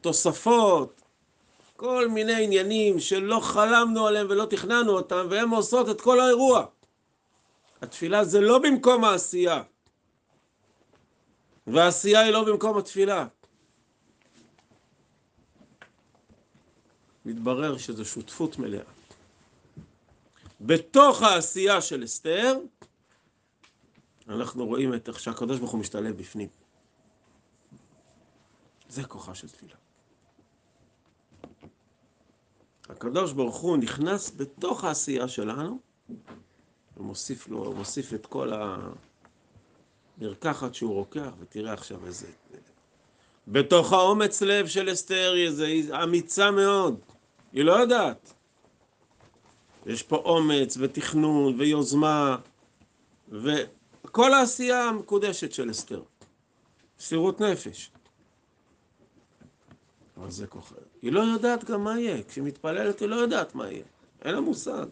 תוספות, 0.00 1.02
כל 1.76 2.08
מיני 2.08 2.44
עניינים 2.44 3.00
שלא 3.00 3.40
חלמנו 3.40 4.06
עליהם 4.06 4.26
ולא 4.30 4.44
תכננו 4.44 4.92
אותם, 4.92 5.26
והן 5.30 5.48
עושות 5.48 5.88
את 5.88 6.00
כל 6.00 6.20
האירוע. 6.20 6.66
התפילה 7.82 8.24
זה 8.24 8.40
לא 8.40 8.58
במקום 8.58 9.04
העשייה. 9.04 9.62
והעשייה 11.66 12.20
היא 12.20 12.32
לא 12.32 12.44
במקום 12.44 12.78
התפילה. 12.78 13.26
מתברר 17.24 17.78
שזו 17.78 18.04
שותפות 18.04 18.58
מלאה. 18.58 18.99
בתוך 20.60 21.22
העשייה 21.22 21.80
של 21.80 22.04
אסתר, 22.04 22.58
אנחנו 24.28 24.66
רואים 24.66 24.94
את 24.94 25.08
איך 25.08 25.20
שהקדוש 25.20 25.58
ברוך 25.58 25.70
הוא 25.70 25.80
משתלב 25.80 26.16
בפנים. 26.16 26.48
זה 28.88 29.04
כוחה 29.04 29.34
של 29.34 29.48
תפילה. 29.48 29.74
הקדוש 32.88 33.32
ברוך 33.32 33.56
הוא 33.56 33.76
נכנס 33.76 34.32
בתוך 34.36 34.84
העשייה 34.84 35.28
שלנו, 35.28 35.78
ומוסיף 36.96 37.48
לו, 37.48 37.72
מוסיף 37.72 38.14
את 38.14 38.26
כל 38.26 38.52
המרקחת 40.18 40.74
שהוא 40.74 40.94
רוקח, 40.94 41.30
ותראה 41.40 41.72
עכשיו 41.72 42.06
איזה... 42.06 42.26
בתוך 43.48 43.92
האומץ 43.92 44.42
לב 44.42 44.66
של 44.66 44.92
אסתר, 44.92 45.32
היא 45.32 45.94
אמיצה 46.02 46.50
מאוד, 46.50 47.00
היא 47.52 47.64
לא 47.64 47.72
יודעת. 47.72 48.34
יש 49.86 50.02
פה 50.02 50.16
אומץ 50.16 50.76
ותכנון 50.80 51.60
ויוזמה 51.60 52.36
וכל 53.28 54.34
העשייה 54.34 54.84
המקודשת 54.84 55.52
של 55.52 55.70
אסתר. 55.70 56.02
מסירות 56.98 57.40
נפש. 57.40 57.90
אבל 60.16 60.30
זה 60.30 60.46
כוחר. 60.46 60.76
היא 61.02 61.12
לא 61.12 61.20
יודעת 61.20 61.64
גם 61.64 61.84
מה 61.84 62.00
יהיה. 62.00 62.22
כשהיא 62.22 62.44
מתפללת 62.44 63.00
היא 63.00 63.08
לא 63.08 63.16
יודעת 63.16 63.54
מה 63.54 63.70
יהיה. 63.70 63.84
אין 64.22 64.34
לה 64.34 64.40
מושג. 64.40 64.86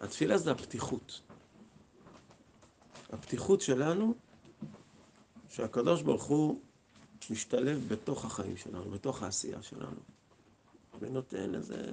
התפילה 0.00 0.38
זה 0.38 0.50
הפתיחות. 0.50 1.20
הפתיחות 3.12 3.60
שלנו, 3.60 4.14
שהקדוש 5.48 6.02
ברוך 6.02 6.22
הוא 6.22 6.60
משתלב 7.30 7.84
בתוך 7.88 8.24
החיים 8.24 8.56
שלנו, 8.56 8.90
בתוך 8.90 9.22
העשייה 9.22 9.62
שלנו, 9.62 10.00
ונותן 11.00 11.54
איזה... 11.54 11.92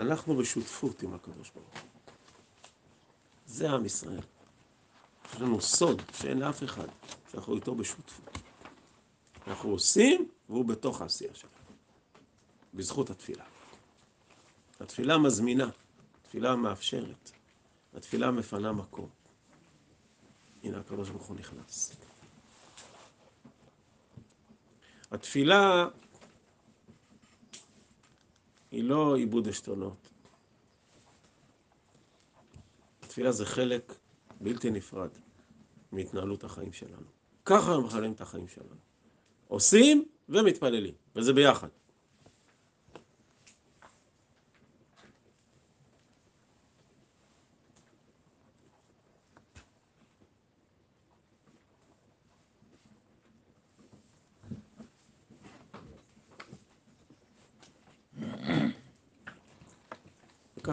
אנחנו 0.00 0.36
בשותפות 0.36 1.02
עם 1.02 1.14
הקדוש 1.14 1.50
ברוך 1.54 1.72
הוא. 1.72 1.90
זה 3.46 3.70
עם 3.70 3.86
ישראל. 3.86 4.22
יש 5.34 5.40
לנו 5.40 5.60
סוד 5.60 6.02
שאין 6.12 6.38
לאף 6.38 6.64
אחד, 6.64 6.86
שאנחנו 7.32 7.54
איתו 7.54 7.74
בשותפות. 7.74 8.38
אנחנו 9.46 9.70
עושים, 9.70 10.28
והוא 10.48 10.64
בתוך 10.64 11.00
העשייה 11.00 11.34
שלנו. 11.34 11.52
בזכות 12.74 13.10
התפילה. 13.10 13.44
התפילה 14.80 15.18
מזמינה, 15.18 15.70
התפילה 16.22 16.56
מאפשרת, 16.56 17.30
התפילה 17.94 18.30
מפנה 18.30 18.72
מקום. 18.72 19.08
הנה 20.62 20.78
הקדוש 20.78 21.10
ברוך 21.10 21.26
הוא 21.26 21.36
נכנס. 21.36 21.96
התפילה 25.10 25.88
היא 28.70 28.84
לא 28.84 29.16
עיבוד 29.16 29.48
עשתונות. 29.48 30.08
התפילה 33.02 33.32
זה 33.32 33.46
חלק 33.46 33.94
בלתי 34.40 34.70
נפרד 34.70 35.10
מהתנהלות 35.92 36.44
החיים 36.44 36.72
שלנו. 36.72 37.06
ככה 37.44 37.74
הם 37.74 37.84
מחללים 37.84 38.12
את 38.12 38.20
החיים 38.20 38.48
שלנו. 38.48 38.76
עושים 39.48 40.04
ומתפללים, 40.28 40.94
וזה 41.16 41.32
ביחד. 41.32 41.68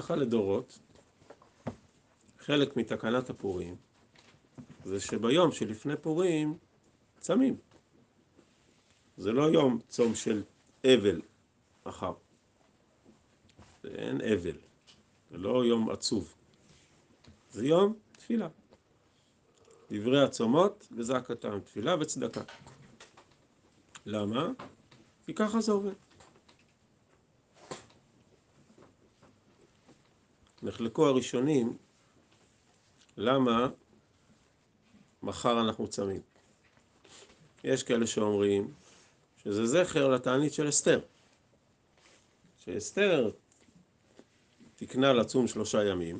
ככה 0.07 0.15
לדורות, 0.15 0.79
חלק 2.39 2.77
מתקנת 2.77 3.29
הפורים 3.29 3.75
זה 4.83 4.99
שביום 4.99 5.51
שלפני 5.51 5.97
פורים 6.01 6.57
צמים. 7.19 7.57
זה 9.17 9.31
לא 9.31 9.43
יום 9.43 9.79
צום 9.87 10.15
של 10.15 10.43
אבל 10.85 11.21
מחר. 11.85 12.13
זה 13.83 13.89
אין 13.89 14.21
אבל. 14.21 14.57
זה 15.31 15.37
לא 15.37 15.65
יום 15.65 15.89
עצוב. 15.89 16.33
זה 17.51 17.67
יום 17.67 17.95
תפילה. 18.11 18.47
דברי 19.91 20.23
הצומות 20.23 20.87
וזעקתם, 20.91 21.59
תפילה 21.59 21.95
וצדקה. 21.99 22.41
למה? 24.05 24.49
כי 25.25 25.33
ככה 25.33 25.61
זה 25.61 25.71
עובד. 25.71 26.06
נחלקו 30.63 31.07
הראשונים 31.07 31.77
למה 33.17 33.69
מחר 35.23 35.61
אנחנו 35.61 35.87
צמים. 35.87 36.21
יש 37.63 37.83
כאלה 37.83 38.07
שאומרים 38.07 38.73
שזה 39.43 39.65
זכר 39.65 40.07
לתענית 40.07 40.53
של 40.53 40.69
אסתר. 40.69 40.99
שאסתר 42.65 43.31
תקנה 44.75 45.13
לצום 45.13 45.47
שלושה 45.47 45.83
ימים, 45.83 46.19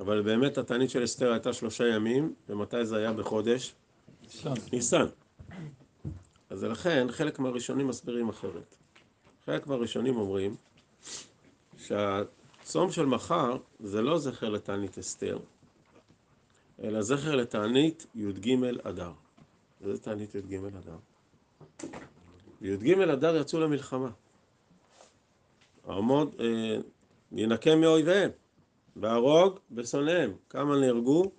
אבל 0.00 0.22
באמת 0.22 0.58
התענית 0.58 0.90
של 0.90 1.04
אסתר 1.04 1.32
הייתה 1.32 1.52
שלושה 1.52 1.88
ימים, 1.88 2.34
ומתי 2.48 2.86
זה 2.86 2.96
היה 2.96 3.12
בחודש? 3.12 3.74
ניסן. 4.72 5.06
אז 6.50 6.64
לכן 6.64 7.06
חלק 7.10 7.38
מהראשונים 7.38 7.88
מסבירים 7.88 8.28
אחרת. 8.28 8.76
חלק 9.46 9.66
מהראשונים 9.66 10.16
אומרים 10.16 10.56
שהצום 12.62 12.92
של 12.92 13.06
מחר 13.06 13.56
זה 13.80 14.02
לא 14.02 14.18
זכר 14.18 14.48
לתענית 14.48 14.98
אסתר, 14.98 15.38
אלא 16.82 17.02
זכר 17.02 17.34
לתענית 17.34 18.06
י"ג 18.14 18.56
אדר. 18.82 19.12
וזה 19.80 20.02
תענית 20.02 20.34
י"ג 20.34 20.54
אדר. 20.54 20.96
בי"ג 22.60 23.00
אדר 23.00 23.36
יצאו 23.36 23.60
למלחמה. 23.60 24.10
עמוד, 25.88 26.34
אה, 26.40 26.76
ינקם 27.32 27.80
מאויביהם, 27.80 28.30
והרוג 28.96 29.58
בשונאיהם. 29.70 30.32
כמה 30.50 30.80
נהרגו? 30.80 31.32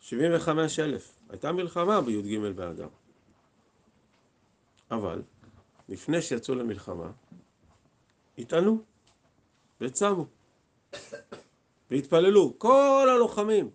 75 0.00 0.78
אלף. 0.78 1.18
הייתה 1.28 1.52
מלחמה 1.52 2.00
בי"ג 2.00 2.38
באדר. 2.56 2.88
אבל, 4.90 5.22
לפני 5.88 6.22
שיצאו 6.22 6.54
למלחמה, 6.54 7.10
התענו 8.38 8.82
וצמו 9.80 10.26
והתפללו. 11.90 12.58
כל 12.58 13.06
הלוחמים, 13.10 13.70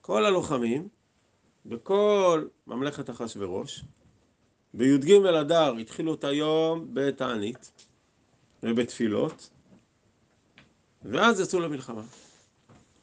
כל 0.00 0.24
הלוחמים, 0.24 0.88
בכל 1.66 2.46
ממלכת 2.66 3.10
אחשורוש, 3.10 3.84
בי"ג 4.74 5.26
אדר 5.40 5.76
התחילו 5.76 6.14
את 6.14 6.24
היום 6.24 6.88
בתענית 6.94 7.88
ובתפילות, 8.62 9.50
ואז 11.04 11.40
יצאו 11.40 11.60
למלחמה. 11.60 12.02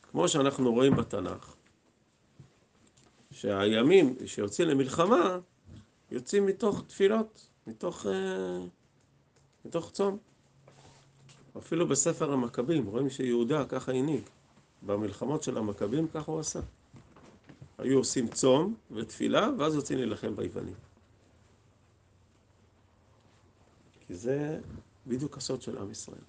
כמו 0.02 0.28
שאנחנו 0.28 0.74
רואים 0.74 0.96
בתנ"ך, 0.96 1.56
שהימים 3.32 4.16
שיוצאים 4.26 4.68
למלחמה 4.68 5.40
יוצאים 6.12 6.46
מתוך 6.46 6.84
תפילות, 6.88 7.48
מתוך, 7.68 8.06
אה, 8.06 8.60
מתוך 9.66 9.92
צום. 9.92 10.18
אפילו 11.58 11.88
בספר 11.88 12.34
המכבים 12.34 12.86
רואים 12.86 13.10
שיהודה 13.10 13.66
ככה 13.66 13.92
הנהיג. 13.92 14.24
במלחמות 14.86 15.44
של 15.44 15.58
המכבים 15.58 16.08
ככה 16.08 16.32
הוא 16.32 16.40
עשה. 16.40 16.60
היו 17.78 17.98
עושים 17.98 18.28
צום 18.28 18.76
ותפילה, 18.92 19.50
ואז 19.58 19.76
יוצאים 19.76 20.00
להילחם 20.00 20.36
ביוונים. 20.36 20.74
כי 24.08 24.16
זה 24.16 24.60
בדיוק 25.08 25.38
הסוד 25.38 25.62
של 25.62 25.78
עם 25.78 25.92
ישראל. 25.92 26.22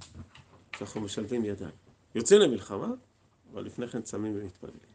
שאנחנו 0.76 1.00
משלבים 1.00 1.44
ידיים. 1.44 1.74
יוצאים 2.14 2.40
למלחמה, 2.40 2.88
אבל 3.52 3.64
לפני 3.64 3.88
כן 3.88 4.02
צמים 4.02 4.32
ומתפללים. 4.36 4.92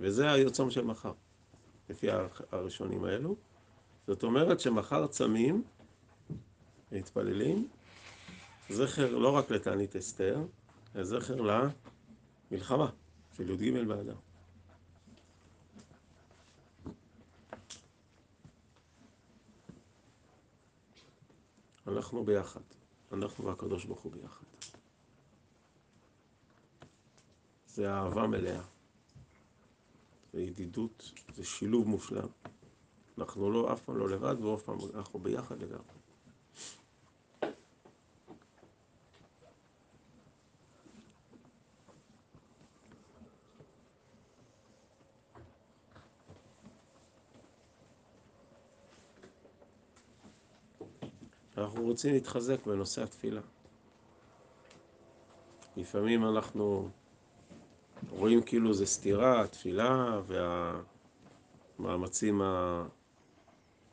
וזה 0.00 0.32
היוצום 0.32 0.70
של 0.70 0.84
מחר, 0.84 1.12
לפי 1.90 2.06
הראשונים 2.52 3.04
האלו. 3.04 3.36
זאת 4.06 4.22
אומרת 4.22 4.60
שמחר 4.60 5.06
צמים 5.06 5.62
ומתפללים, 6.92 7.68
זכר 8.70 9.16
לא 9.16 9.36
רק 9.36 9.50
לתענית 9.50 9.96
אסתר, 9.96 10.44
אלא 10.94 11.04
זכר 11.04 11.64
למלחמה 12.50 12.90
של 13.32 13.50
י"ג 13.50 13.86
באדר. 13.88 14.16
אנחנו 21.86 22.24
ביחד, 22.24 22.60
אנחנו 23.12 23.44
והקדוש 23.44 23.84
ברוך 23.84 24.00
הוא 24.00 24.12
ביחד. 24.12 24.44
זה 27.66 27.90
אהבה 27.90 28.26
מלאה, 28.26 28.60
זה 30.32 30.40
ידידות, 30.40 31.12
זה 31.34 31.44
שילוב 31.44 31.88
מושלם. 31.88 32.28
אנחנו 33.18 33.50
לא, 33.50 33.72
אף 33.72 33.82
פעם 33.82 33.96
לא 33.96 34.08
לבד, 34.08 34.44
ואף 34.44 34.62
פעם 34.62 34.78
אנחנו 34.94 35.18
ביחד 35.18 35.62
לגמרי. 35.62 35.96
אנחנו 51.56 51.85
רוצים 51.96 52.14
להתחזק 52.14 52.66
בנושא 52.66 53.02
התפילה. 53.02 53.40
לפעמים 55.76 56.24
אנחנו 56.24 56.88
רואים 58.10 58.42
כאילו 58.42 58.74
זה 58.74 58.86
סתירה, 58.86 59.40
התפילה 59.40 60.20
והמאמצים 61.78 62.42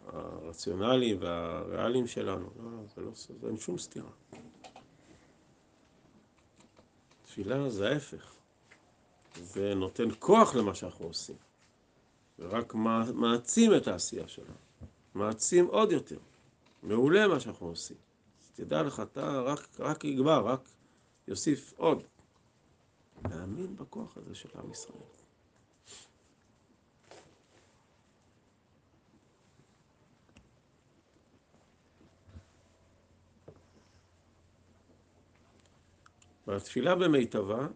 הרציונליים 0.07 1.17
והריאליים 1.21 2.07
שלנו. 2.07 2.49
לא, 2.63 2.69
זה 2.95 3.01
לא, 3.01 3.11
זה 3.13 3.47
אין 3.47 3.57
שום 3.57 3.77
סתירה. 3.77 4.11
תפילה 7.21 7.69
זה 7.69 7.89
ההפך. 7.89 8.33
זה 9.35 9.73
נותן 9.75 10.07
כוח 10.19 10.55
למה 10.55 10.75
שאנחנו 10.75 11.05
עושים. 11.05 11.35
זה 12.37 12.47
רק 12.47 12.73
מעצים 13.13 13.75
את 13.75 13.87
העשייה 13.87 14.27
שלנו. 14.27 14.55
מעצים 15.15 15.65
עוד 15.67 15.91
יותר. 15.91 16.17
מעולה 16.83 17.27
מה 17.27 17.39
שאנחנו 17.39 17.67
עושים. 17.67 17.97
תדע 18.53 18.83
לך, 18.83 18.99
אתה 18.99 19.41
רק, 19.41 19.59
רק 19.79 20.03
יגבר, 20.03 20.47
רק 20.47 20.69
יוסיף 21.27 21.73
עוד. 21.77 22.03
להאמין 23.29 23.75
בכוח 23.75 24.17
הזה 24.17 24.35
של 24.35 24.49
עם 24.55 24.71
ישראל. 24.71 24.97
והתפילה 36.47 36.95
במיטבה 36.95 37.67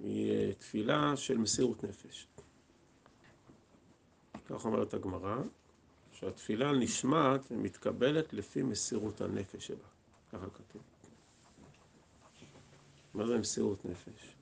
היא 0.00 0.52
תפילה 0.52 1.16
של 1.16 1.38
מסירות 1.38 1.84
נפש. 1.84 2.28
כך 4.44 4.64
אומרת 4.64 4.94
הגמרא, 4.94 5.36
שהתפילה 6.22 6.72
נשמעת 6.72 7.40
ומתקבלת 7.50 8.32
לפי 8.32 8.62
מסירות 8.62 9.20
הנפש 9.20 9.66
שלה. 9.66 9.88
ככה 10.32 10.46
כתוב. 10.50 10.82
מה 13.14 13.26
זה 13.26 13.38
מסירות 13.38 13.84
נפש? 13.84 14.34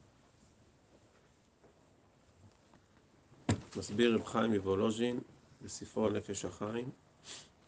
מסביר 3.76 4.14
רב 4.14 4.24
חיים 4.24 4.52
מוולוז'ין 4.52 5.20
בספרו 5.62 6.08
נפש 6.08 6.44
החיים, 6.44 6.90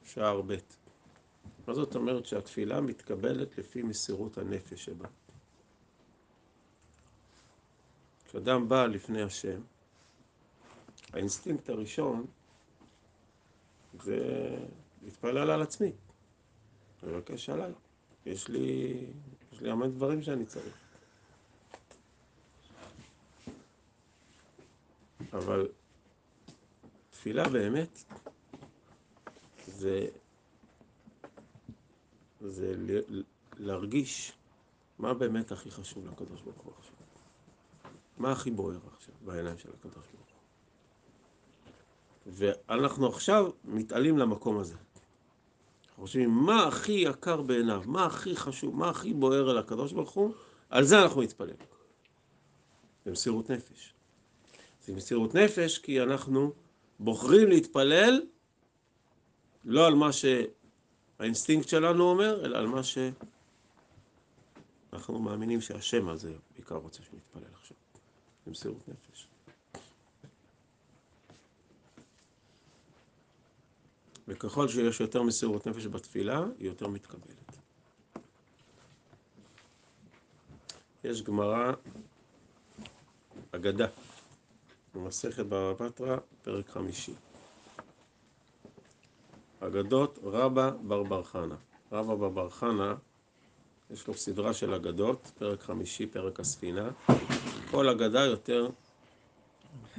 שער 0.05 0.43
ב'. 0.43 0.57
מה 1.67 1.75
זאת 1.75 1.95
אומרת 1.95 2.27
שהתפילה 2.27 2.81
מתקבלת 2.81 3.59
לפי 3.59 3.83
מסירות 3.83 4.39
הנפש 4.39 4.85
שבה? 4.85 5.09
כשאדם 8.25 8.69
בא 8.69 8.87
לפני 8.87 9.23
השם, 9.23 9.61
האינסטינקט 11.13 11.69
הראשון 11.69 12.27
זה 14.01 14.17
להתפלל 15.03 15.51
על 15.51 15.63
עצמי, 15.63 15.93
לבקש 17.03 17.49
עליי. 17.49 17.73
יש 18.27 18.49
לי, 18.49 18.97
יש 19.53 19.61
לי 19.61 19.71
המון 19.71 19.91
דברים 19.93 20.23
שאני 20.23 20.47
צריך. 20.47 20.77
אבל 25.33 25.69
תפילה 27.11 27.49
באמת 27.49 28.05
זה 29.67 30.07
זה 32.41 32.75
ל- 32.77 33.23
להרגיש 33.59 34.33
מה 34.99 35.15
באמת 35.15 35.53
הכי 35.53 35.71
חשוב 35.71 36.07
לקדוש 36.07 36.43
ברוך 36.43 36.59
הוא 36.63 36.73
עכשיו. 36.79 36.95
מה 38.19 38.33
הכי 38.33 38.51
בוער 38.51 38.79
עכשיו 38.97 39.15
בעיניים 39.25 39.59
של 39.59 39.71
הקדוש 39.79 39.95
ברוך 39.95 40.07
הוא. 40.13 40.22
ואנחנו 42.27 43.07
עכשיו 43.07 43.51
מתעלים 43.65 44.19
למקום 44.19 44.59
הזה. 44.59 44.75
אנחנו 45.89 46.03
חושבים 46.03 46.31
מה 46.31 46.67
הכי 46.67 46.93
יקר 46.93 47.43
בעיניו, 47.43 47.83
מה 47.87 48.07
הכי 48.07 48.37
חשוב, 48.37 48.77
מה 48.77 48.91
הכי 48.91 49.15
בוער 49.15 49.51
על 49.51 49.59
הקדוש 49.59 49.93
ברוך 49.93 50.11
הוא, 50.11 50.35
על 50.71 50.85
זה 50.85 51.03
אנחנו 51.03 51.23
נתפלל. 51.23 51.55
במסירות 53.07 53.51
נפש. 53.51 53.95
זה 54.85 54.95
מסירות 54.95 55.35
נפש 55.35 55.79
כי 55.79 56.03
אנחנו 56.03 56.53
בוחרים 56.99 57.49
להתפלל 57.49 58.23
לא 59.65 59.87
על 59.87 59.95
מה 59.95 60.11
שהאינסטינקט 60.13 61.69
שלנו 61.69 62.05
אומר, 62.05 62.45
אלא 62.45 62.59
על 62.59 62.67
מה 62.67 62.81
שאנחנו 64.93 65.19
מאמינים 65.19 65.61
שהשם 65.61 66.09
הזה 66.09 66.33
בעיקר 66.55 66.75
רוצה 66.75 67.03
שנתפלל 67.03 67.43
עכשיו. 67.55 67.77
במסירות 68.47 68.89
נפש. 68.89 69.32
וככל 74.29 74.69
שיש 74.69 75.01
יותר 75.01 75.23
מסירות 75.23 75.67
נפש 75.67 75.87
בתפילה, 75.87 76.45
היא 76.59 76.69
יותר 76.69 76.89
מתקבלת. 76.89 77.59
יש 81.05 81.23
גמרא, 81.23 81.73
אגדה, 83.53 83.87
במסכת 84.95 85.47
בבא 85.47 85.73
בתרא, 85.73 86.17
פרק 86.43 86.69
חמישי. 86.69 87.13
אגדות 89.61 90.19
רבא 90.23 90.71
בר 90.71 91.03
בר 91.03 91.23
חנה. 91.23 91.57
רבא 91.93 92.15
בר 92.15 92.29
בר 92.29 92.51
חנה, 92.51 92.95
יש 93.91 94.07
לו 94.07 94.15
סדרה 94.15 94.53
של 94.55 94.75
אגדות, 94.75 95.31
פרק 95.39 95.63
חמישי, 95.63 96.07
פרק 96.07 96.41
הספינה. 96.41 96.91
כל 97.71 97.89
אגדה 97.89 98.25
יותר 98.25 98.69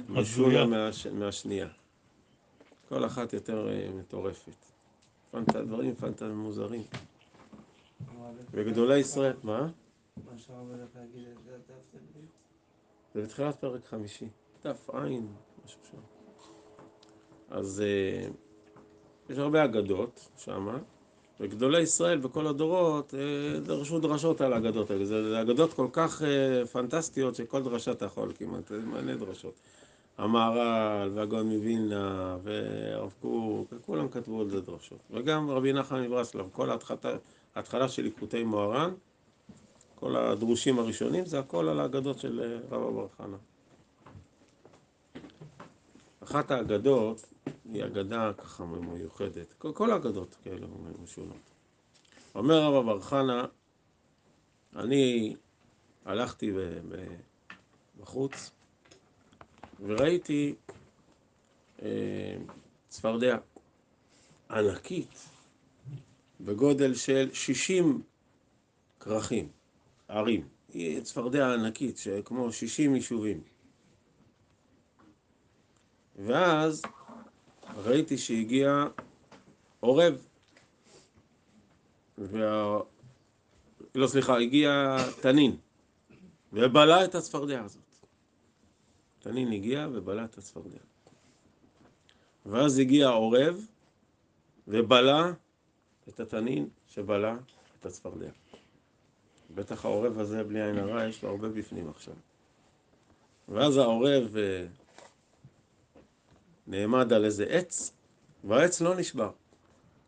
משונה 0.08 0.64
מהש... 0.66 1.06
מהשנייה. 1.06 1.68
כל 2.88 3.04
אחת 3.04 3.32
יותר 3.32 3.68
אה, 3.68 3.88
מטורפת. 3.98 4.52
פנט... 5.30 5.56
דברים 5.56 5.94
פנטה 5.94 6.28
מוזרים. 6.28 6.82
וגדולי 8.50 8.98
ישראל, 8.98 9.36
מה? 9.42 9.68
מה 10.16 10.38
שהרב 10.38 10.70
הולך 10.70 10.88
להגיד, 10.96 11.28
זה 13.14 13.22
בתחילת 13.22 13.56
פרק 13.56 13.86
חמישי. 13.86 14.28
דף 14.64 14.90
עין, 14.90 15.26
משהו 15.64 15.78
שם. 15.90 15.96
אז 17.50 17.82
אה, 17.86 18.28
יש 19.30 19.38
הרבה 19.38 19.64
אגדות 19.64 20.28
שמה, 20.36 20.78
וגדולי 21.40 21.80
ישראל 21.80 22.18
בכל 22.18 22.46
הדורות 22.46 23.14
אה, 23.14 23.60
דרשו 23.60 23.98
דרשות 23.98 24.40
על 24.40 24.52
האגדות 24.52 24.90
האלה. 24.90 25.04
זה 25.04 25.40
אגדות 25.40 25.74
כל 25.74 25.88
כך 25.92 26.22
פנטסטיות 26.72 27.34
שכל 27.34 27.62
דרשה 27.62 27.92
אתה 27.92 28.04
יכול 28.04 28.32
כמעט, 28.38 28.68
זה 28.68 28.78
מלא 28.78 29.14
דרשות. 29.14 29.54
המהר"ל 30.18 31.10
והגאון 31.14 31.48
מווילנה 31.48 32.36
והרב 32.42 33.14
קוק, 33.20 33.72
כולם 33.86 34.08
כתבו 34.08 34.40
על 34.40 34.48
זה 34.48 34.60
דרשות. 34.60 34.98
וגם 35.10 35.50
רבי 35.50 35.72
נחמן 35.72 36.02
מברסלב, 36.02 36.48
כל 36.52 36.70
ההתחלה, 36.70 36.98
ההתחלה 37.54 37.88
של 37.88 38.02
ליקוטי 38.02 38.44
מוהר"ן, 38.44 38.94
כל 39.94 40.16
הדרושים 40.16 40.78
הראשונים, 40.78 41.26
זה 41.26 41.38
הכל 41.38 41.68
על 41.68 41.80
האגדות 41.80 42.18
של 42.18 42.40
אה, 42.40 42.76
רבא 42.76 42.90
בר 42.90 43.08
חנה. 43.16 43.36
אחת 46.22 46.50
האגדות 46.50 47.26
היא 47.72 47.84
אגדה 47.84 48.32
ככה 48.32 48.64
מיוחדת, 48.64 49.54
כל, 49.58 49.72
כל 49.72 49.90
האגדות 49.90 50.36
כאלה 50.44 50.66
משונות. 51.02 51.50
אומר 52.34 52.62
רבא 52.62 52.80
בר 52.80 53.00
חנה, 53.00 53.44
אני 54.76 55.36
הלכתי 56.04 56.52
בחוץ 58.00 58.53
וראיתי 59.80 60.54
אה, 61.82 62.36
צפרדע 62.88 63.36
ענקית 64.50 65.28
בגודל 66.40 66.94
של 66.94 67.30
60 67.32 68.02
כרכים, 69.00 69.48
ערים. 70.08 70.48
היא 70.68 71.00
צפרדע 71.00 71.52
ענקית, 71.54 72.00
כמו 72.24 72.52
60 72.52 72.94
יישובים. 72.94 73.40
ואז 76.16 76.82
ראיתי 77.84 78.18
שהגיע 78.18 78.84
עורב, 79.80 80.14
וה... 82.18 82.78
לא 83.94 84.06
סליחה, 84.06 84.38
הגיע 84.38 84.96
תנין, 85.20 85.56
ובלע 86.52 87.04
את 87.04 87.14
הצפרדע 87.14 87.62
הזאת. 87.64 87.83
תנין 89.24 89.52
הגיע 89.52 89.88
ובלע 89.92 90.24
את 90.24 90.38
הצפרדע. 90.38 90.78
ואז 92.46 92.78
הגיע 92.78 93.08
עורב 93.08 93.66
ובלע 94.68 95.32
את 96.08 96.20
התנין 96.20 96.68
שבלע 96.86 97.36
את 97.80 97.86
הצפרדע. 97.86 98.30
בטח 99.54 99.84
העורב 99.84 100.18
הזה, 100.18 100.44
בלי 100.44 100.62
עין 100.62 100.78
הרע, 100.78 101.04
יש 101.04 101.22
לו 101.22 101.30
הרבה 101.30 101.48
בפנים 101.48 101.88
עכשיו. 101.88 102.14
ואז 103.48 103.76
העורב 103.76 104.36
אה, 104.36 104.66
נעמד 106.66 107.12
על 107.12 107.24
איזה 107.24 107.44
עץ, 107.44 107.92
והעץ 108.44 108.80
לא 108.80 108.94
נשבר. 108.94 109.30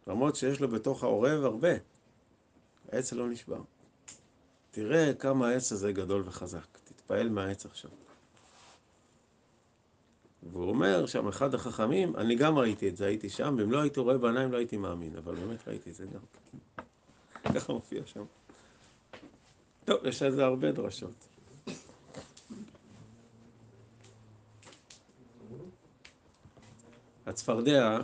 למרות 0.07 0.37
שיש 0.37 0.61
לו 0.61 0.69
בתוך 0.69 1.03
העורב 1.03 1.45
הרבה, 1.45 1.73
העץ 2.93 3.13
לא 3.13 3.29
נשבר. 3.29 3.61
תראה 4.71 5.15
כמה 5.15 5.49
העץ 5.49 5.73
הזה 5.73 5.93
גדול 5.93 6.23
וחזק. 6.27 6.79
תתפעל 6.85 7.29
מהעץ 7.29 7.67
עכשיו. 7.67 7.91
והוא 10.53 10.69
אומר 10.69 11.07
שם, 11.07 11.29
אחד 11.29 11.55
החכמים, 11.55 12.17
אני 12.17 12.35
גם 12.35 12.59
ראיתי 12.59 12.89
את 12.89 12.97
זה, 12.97 13.07
הייתי 13.07 13.29
שם, 13.29 13.55
ואם 13.59 13.73
לא 13.73 13.81
הייתי 13.81 14.01
רואה 14.01 14.19
בעיניים 14.19 14.53
לא 14.53 14.57
הייתי 14.57 14.77
מאמין, 14.77 15.17
אבל 15.17 15.35
באמת 15.35 15.69
ראיתי 15.69 15.91
את 15.91 15.95
זה 15.95 16.07
גם. 16.07 16.21
ככה 17.55 17.73
מופיע 17.73 18.07
שם. 18.07 18.25
טוב, 19.85 20.07
יש 20.07 20.23
על 20.23 20.31
זה 20.31 20.45
הרבה 20.45 20.73
דרשות. 20.73 21.29
הצפרדע 27.27 27.99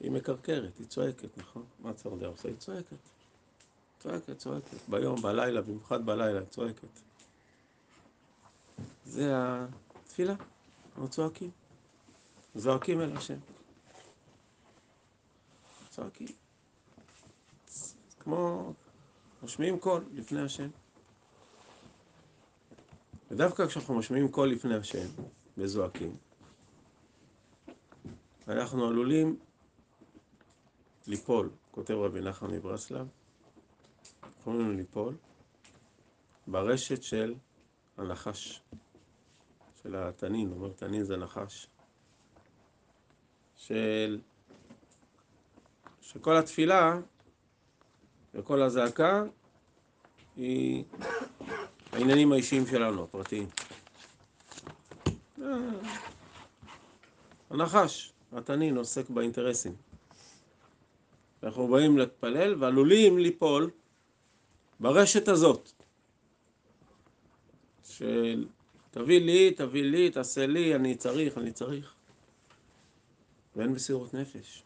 היא 0.00 0.10
מקרקרת, 0.10 0.78
היא 0.78 0.86
צועקת, 0.86 1.38
נכון? 1.38 1.64
מה 1.80 1.90
הצפרדע 1.90 2.26
עושה? 2.26 2.48
היא 2.48 2.56
צועקת. 2.56 2.96
צועקת, 3.98 4.38
צועקת. 4.38 4.88
ביום, 4.88 5.22
בלילה, 5.22 5.62
במיוחד 5.62 6.06
בלילה, 6.06 6.38
היא 6.38 6.46
צועקת. 6.46 6.88
זה 9.04 9.32
התפילה. 9.34 10.34
אנחנו 10.98 11.10
צועקים. 11.10 11.50
זועקים 12.54 13.00
אל 13.00 13.16
השם. 13.16 13.38
צועקים. 15.88 16.26
כמו 18.20 18.72
משמיעים 19.42 19.78
קול 19.78 20.04
לפני 20.12 20.40
השם. 20.40 20.68
ודווקא 23.30 23.66
כשאנחנו 23.66 23.94
משמיעים 23.98 24.28
קול 24.28 24.48
לפני 24.48 24.74
השם 24.74 25.06
וזועקים, 25.58 26.16
אנחנו 28.48 28.86
עלולים 28.86 29.38
ליפול, 31.06 31.50
כותב 31.70 31.94
רבי 31.94 32.20
נחמן 32.20 32.50
מברסלב, 32.50 33.08
יכולים 34.40 34.76
ליפול 34.76 35.16
ברשת 36.46 37.02
של 37.02 37.34
הנחש, 37.96 38.62
של 39.88 39.96
התנין, 39.96 40.52
אומר 40.52 40.72
תנין 40.72 41.04
זה 41.04 41.16
נחש, 41.16 41.66
של 43.56 44.20
שכל 46.00 46.36
התפילה 46.36 47.00
וכל 48.34 48.62
הזעקה 48.62 49.22
היא 50.36 50.84
העניינים 51.92 52.32
האישיים 52.32 52.66
שלנו, 52.66 53.02
הפרטיים. 53.04 53.48
הנחש, 57.50 58.12
התנין, 58.32 58.76
עוסק 58.76 59.10
באינטרסים. 59.10 59.74
אנחנו 61.42 61.68
באים 61.68 61.98
להתפלל 61.98 62.62
ועלולים 62.62 63.18
ליפול 63.18 63.70
ברשת 64.80 65.28
הזאת 65.28 65.72
של 67.84 68.46
תביא 68.90 69.20
לי, 69.20 69.54
תביא 69.54 69.82
לי, 69.82 70.10
תעשה 70.10 70.46
לי, 70.46 70.74
אני 70.74 70.96
צריך, 70.96 71.38
אני 71.38 71.52
צריך. 71.52 71.94
ואין 73.56 73.70
מסירות 73.70 74.14
נפש. 74.14 74.62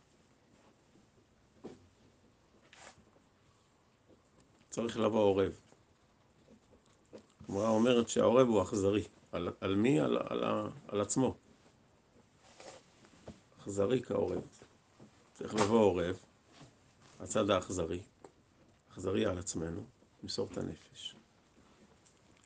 צריך 4.70 4.98
לבוא 4.98 5.20
עורב. 5.20 5.52
הגמרא 7.44 7.68
אומרת 7.68 8.08
שהעורב 8.08 8.48
הוא 8.48 8.62
אכזרי. 8.62 9.04
על, 9.32 9.48
על 9.60 9.74
מי? 9.74 10.00
על, 10.00 10.18
על, 10.28 10.44
על 10.88 11.00
עצמו. 11.00 11.34
אכזרי 13.62 14.02
כעורב. 14.02 14.42
צריך 15.32 15.54
לבוא 15.54 15.80
עורב, 15.80 16.18
הצד 17.20 17.50
האכזרי, 17.50 18.00
אכזרי 18.92 19.26
על 19.26 19.38
עצמנו, 19.38 19.84
למסור 20.22 20.48
את 20.52 20.58
הנפש. 20.58 21.14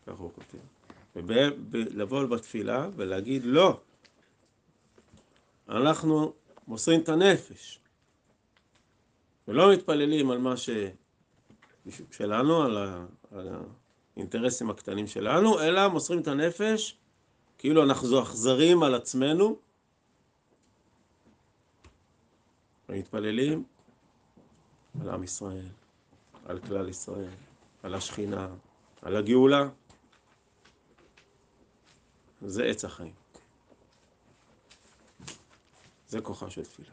ככה 0.06 0.22
הוא 0.22 0.32
כותב. 0.32 0.75
ולבוא 1.16 2.26
בתפילה 2.26 2.88
ולהגיד 2.96 3.42
לא, 3.44 3.81
אנחנו 5.68 6.33
מוסרים 6.68 7.00
את 7.00 7.09
הנפש 7.09 7.81
ולא 9.48 9.72
מתפללים 9.72 10.31
על 10.31 10.38
מה 10.38 10.57
ש... 10.57 10.70
שלנו, 12.11 12.62
על, 12.62 12.76
ה... 12.76 13.07
על 13.33 13.48
האינטרסים 14.16 14.70
הקטנים 14.70 15.07
שלנו, 15.07 15.61
אלא 15.61 15.88
מוסרים 15.88 16.20
את 16.20 16.29
הנפש 16.29 16.96
כאילו 17.59 17.83
אנחנו 17.83 18.22
אכזרים 18.22 18.83
על 18.83 18.94
עצמנו 18.94 19.59
ומתפללים 22.88 23.64
על 25.00 25.09
עם 25.09 25.22
ישראל, 25.22 25.66
על 26.44 26.59
כלל 26.59 26.88
ישראל, 26.88 27.31
על 27.83 27.94
השכינה, 27.94 28.48
על 29.02 29.16
הגאולה. 29.16 29.68
זה 32.46 32.64
עץ 32.64 32.85
החיים. 32.85 33.12
זה 36.09 36.20
כוחה 36.20 36.50
של 36.50 36.64
תפילה. 36.64 36.90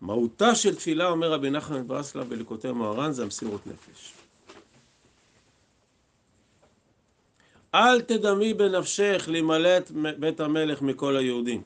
מהותה 0.00 0.54
של 0.54 0.76
תפילה, 0.76 1.08
אומר 1.08 1.32
רבי 1.32 1.50
נחמן 1.50 1.88
ברסלב 1.88 2.28
בליקוטי 2.28 2.72
מוהר"ן, 2.72 3.12
זה 3.12 3.22
המסירות 3.22 3.66
נפש. 3.66 4.12
אל 7.74 8.02
תדמי 8.02 8.54
בנפשך 8.54 9.24
להימלט 9.28 9.90
בית 10.20 10.40
המלך 10.40 10.82
מכל 10.82 11.16
היהודים. 11.16 11.62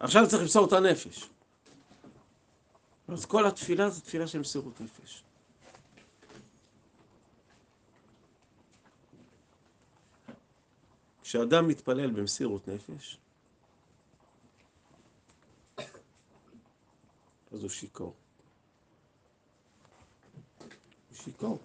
עכשיו 0.00 0.28
צריך 0.28 0.42
למסור 0.42 0.66
את 0.66 0.72
הנפש. 0.72 1.28
אז 3.08 3.24
כל 3.26 3.46
התפילה 3.46 3.90
זה 3.90 4.00
תפילה 4.00 4.26
של 4.26 4.38
מסירות 4.38 4.80
נפש. 4.80 5.22
כשאדם 11.24 11.68
מתפלל 11.68 12.10
במסירות 12.10 12.68
נפש, 12.68 13.18
אז 17.52 17.62
הוא 17.62 17.70
שיכור. 17.70 18.14
הוא 21.08 21.18
שיכור. 21.24 21.58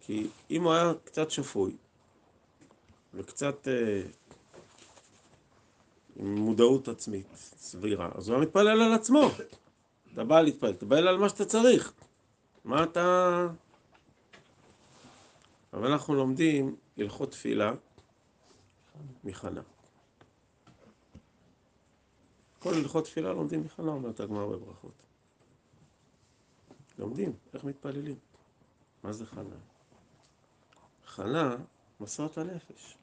כי 0.00 0.26
אם 0.50 0.64
הוא 0.64 0.72
היה 0.72 0.92
קצת 1.04 1.30
שפוי, 1.30 1.76
וקצת 3.14 3.68
אה, 3.68 4.02
עם 6.16 6.34
מודעות 6.34 6.88
עצמית 6.88 7.26
סבירה, 7.56 8.10
אז 8.14 8.28
הוא 8.28 8.36
היה 8.36 8.46
מתפלל 8.46 8.82
על 8.82 8.92
עצמו. 8.92 9.30
אתה 10.12 10.24
בא 10.24 10.40
להתפלל, 10.40 10.72
תתפלל 10.72 11.08
על 11.08 11.18
מה 11.18 11.28
שאתה 11.28 11.44
צריך. 11.44 11.92
מה 12.64 12.82
אתה... 12.82 13.46
אבל 15.72 15.92
אנחנו 15.92 16.14
לומדים 16.14 16.76
הלכות 16.98 17.30
תפילה 17.30 17.72
מחנה. 19.24 19.62
כל 22.58 22.74
הלכות 22.74 23.04
תפילה 23.04 23.32
לומדים 23.32 23.64
מחנה, 23.64 23.92
אומרת 23.92 24.20
הגמרא 24.20 24.46
בברכות. 24.46 25.02
לומדים 26.98 27.32
איך 27.54 27.64
מתפללים. 27.64 28.16
מה 29.02 29.12
זה 29.12 29.26
חנה? 29.26 29.56
חנה 31.06 31.56
מסרת 32.00 32.38
הנפש. 32.38 32.96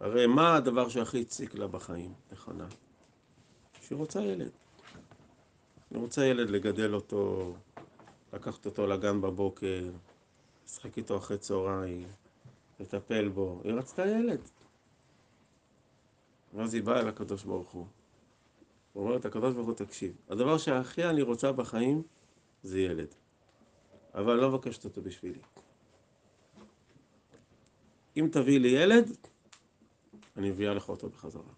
הרי 0.00 0.26
מה 0.26 0.56
הדבר 0.56 0.88
שהכי 0.88 1.20
הציק 1.20 1.54
לה 1.54 1.66
בחיים, 1.66 2.14
לחנה? 2.32 2.66
שהיא 3.82 3.98
רוצה 3.98 4.20
ילד. 4.22 4.50
היא 5.90 5.98
רוצה 5.98 6.24
ילד 6.24 6.50
לגדל 6.50 6.94
אותו, 6.94 7.54
לקחת 8.32 8.66
אותו 8.66 8.86
לגן 8.86 9.20
בבוקר, 9.20 9.90
לשחק 10.64 10.98
איתו 10.98 11.16
אחרי 11.16 11.38
צהריים, 11.38 12.08
לטפל 12.82 13.28
בו. 13.28 13.60
היא 13.64 13.72
רצתה 13.72 14.06
ילד. 14.06 14.40
ואז 16.54 16.74
היא 16.74 16.82
באה 16.82 17.00
אל 17.00 17.08
הקדוש 17.08 17.44
ברוך 17.44 17.70
הוא. 17.70 17.86
הוא 18.92 19.04
אומר 19.04 19.16
את 19.16 19.24
הקדוש 19.24 19.54
ברוך 19.54 19.66
הוא, 19.66 19.74
תקשיב, 19.74 20.16
הדבר 20.28 20.58
שהכי 20.58 21.04
אני 21.04 21.22
רוצה 21.22 21.52
בחיים 21.52 22.02
זה 22.62 22.80
ילד. 22.80 23.14
אבל 24.14 24.34
לא 24.34 24.50
מבקשת 24.50 24.84
אותו 24.84 25.02
בשבילי. 25.02 25.40
אם 28.16 28.28
תביא 28.32 28.60
לי 28.60 28.68
ילד, 28.68 29.16
אני 30.36 30.50
מביאה 30.50 30.74
לך 30.74 30.88
אותו 30.88 31.08
בחזרה. 31.08 31.52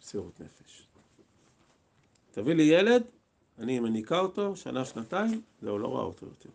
מסירות 0.00 0.40
נפש. 0.40 0.86
תביא 2.30 2.54
לי 2.54 2.62
ילד, 2.62 3.02
אני 3.58 3.80
מניקה 3.80 4.20
אותו, 4.20 4.56
שנה, 4.56 4.84
שנתיים, 4.84 5.42
זהו, 5.62 5.78
לא 5.78 5.88
רואה 5.88 6.02
אותו 6.02 6.26
יותר. 6.26 6.50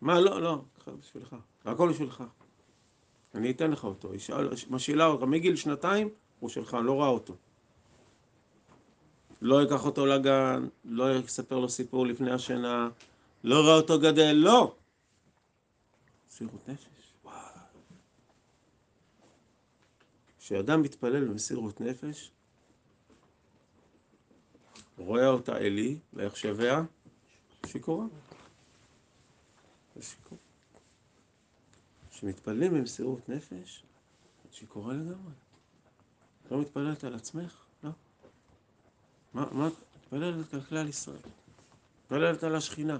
מה, 0.00 0.20
לא, 0.20 0.42
לא, 0.42 0.62
בשבילך, 0.98 1.36
הכל 1.64 1.88
בשבילך. 1.88 2.24
אני 3.34 3.50
אתן 3.50 3.70
לך 3.70 3.84
אותו, 3.84 4.10
משאילה 4.70 5.06
אותו, 5.06 5.26
מגיל 5.26 5.56
שנתיים, 5.56 6.08
הוא 6.40 6.50
שלך, 6.50 6.74
אני 6.74 6.86
לא 6.86 6.92
רואה 6.92 7.08
אותו. 7.08 7.34
לא 9.42 9.62
אקח 9.62 9.86
אותו 9.86 10.06
לגן, 10.06 10.68
לא 10.84 11.20
אספר 11.20 11.58
לו 11.58 11.68
סיפור 11.68 12.06
לפני 12.06 12.30
השינה, 12.30 12.88
לא 13.44 13.60
רואה 13.60 13.76
אותו 13.76 14.00
גדל, 14.00 14.32
לא! 14.32 14.74
מסירות 16.28 16.68
נפש, 16.68 17.12
וואו. 17.24 17.34
כשאדם 20.38 20.82
מתפלל 20.82 21.24
במסירות 21.24 21.80
נפש, 21.80 22.30
רואה 24.98 25.28
אותה 25.28 25.56
עלי, 25.56 25.98
ויחשביה 26.12 26.82
שיכורה. 27.66 28.06
זה 29.96 30.02
שיכור. 30.02 30.38
כשמתפללים 32.10 32.74
במסירות 32.74 33.28
נפש, 33.28 33.84
את 34.46 34.54
שיכורה 34.54 34.94
לגמרי. 34.94 35.32
לא 36.50 36.60
מתפללת 36.60 37.04
על 37.04 37.14
עצמך, 37.14 37.64
לא. 37.82 37.90
מה, 39.34 39.52
מה, 39.52 39.68
מתפללת 39.96 40.54
על 40.54 40.60
כלל 40.60 40.88
ישראל. 40.88 41.20
מתפללת 42.02 42.42
על 42.42 42.54
השכינה. 42.54 42.98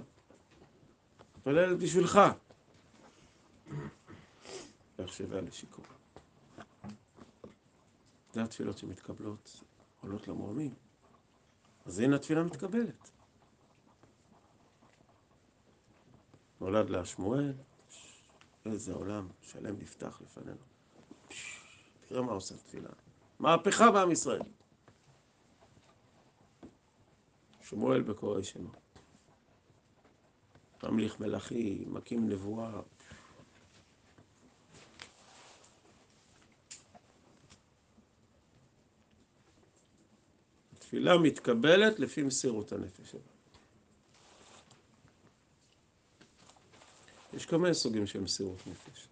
מתפללת 1.37 1.79
בשבילך. 1.79 2.19
ויחשביה 4.99 5.41
לשיכור. 5.41 5.85
זה 8.33 8.43
התפילות 8.43 8.77
שמתקבלות, 8.77 9.61
עולות 10.01 10.27
למרומים. 10.27 10.73
אז 11.85 11.99
הנה 11.99 12.15
התפילה 12.15 12.43
מתקבלת. 12.43 13.11
נולד 16.61 16.89
לה 16.89 17.05
שמואל, 17.05 17.53
איזה 18.65 18.93
עולם 18.93 19.27
שלם 19.41 19.75
נפתח 19.79 20.21
לפנינו. 20.21 20.57
תראה 22.07 22.21
מה 22.21 22.31
עושה 22.31 22.57
תפילה. 22.57 22.89
מהפכה 23.39 23.91
בעם 23.91 24.11
ישראל. 24.11 24.41
שמואל 27.61 28.01
בקורא 28.01 28.41
שמו. 28.41 28.69
ממליך 30.83 31.19
מלאכי, 31.19 31.85
מקים 31.87 32.29
נבואה. 32.29 32.81
התפילה 40.73 41.17
מתקבלת 41.17 41.99
לפי 41.99 42.23
מסירות 42.23 42.71
הנפש 42.71 43.11
שלה. 43.11 43.34
יש 47.35 47.45
כמה 47.45 47.73
סוגים 47.73 48.07
של 48.07 48.21
מסירות 48.21 48.57
נפש. 48.67 49.07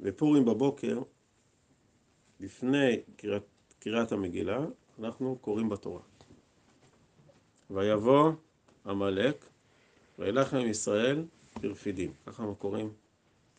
בפורים 0.00 0.44
בבוקר, 0.44 1.02
לפני 2.40 3.00
קריאת, 3.16 3.42
קריאת 3.78 4.12
המגילה, 4.12 4.58
אנחנו 4.98 5.38
קוראים 5.40 5.68
בתורה. 5.68 6.00
ויבוא 7.70 8.32
עמלק, 8.86 9.44
וילך 10.18 10.54
עם 10.54 10.66
ישראל 10.66 11.24
ברפידים. 11.60 12.12
ככה 12.26 12.42
אנחנו 12.42 12.56
קוראים 12.56 12.92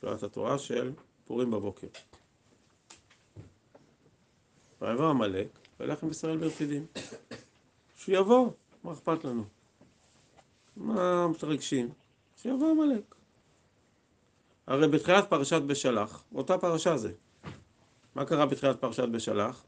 קריאת 0.01 0.23
התורה 0.23 0.59
של 0.59 0.93
פורים 1.25 1.51
בבוקר. 1.51 1.87
ויבוא 4.81 5.09
עמלק, 5.09 5.47
וילך 5.79 6.03
עם 6.03 6.09
ישראל 6.09 6.37
ברפידים. 6.37 6.85
שהוא 7.95 8.15
יבוא, 8.15 8.51
מה 8.83 8.93
אכפת 8.93 9.25
לנו? 9.25 9.43
מה 10.77 11.27
מתרגשים? 11.27 11.89
שיבוא 12.41 12.71
עמלק. 12.71 13.15
הרי 14.67 14.87
בתחילת 14.87 15.29
פרשת 15.29 15.61
בשלח, 15.61 16.23
אותה 16.35 16.57
פרשה 16.57 16.97
זה. 16.97 17.11
מה 18.15 18.25
קרה 18.25 18.45
בתחילת 18.45 18.79
פרשת 18.79 19.03
בשלח? 19.03 19.63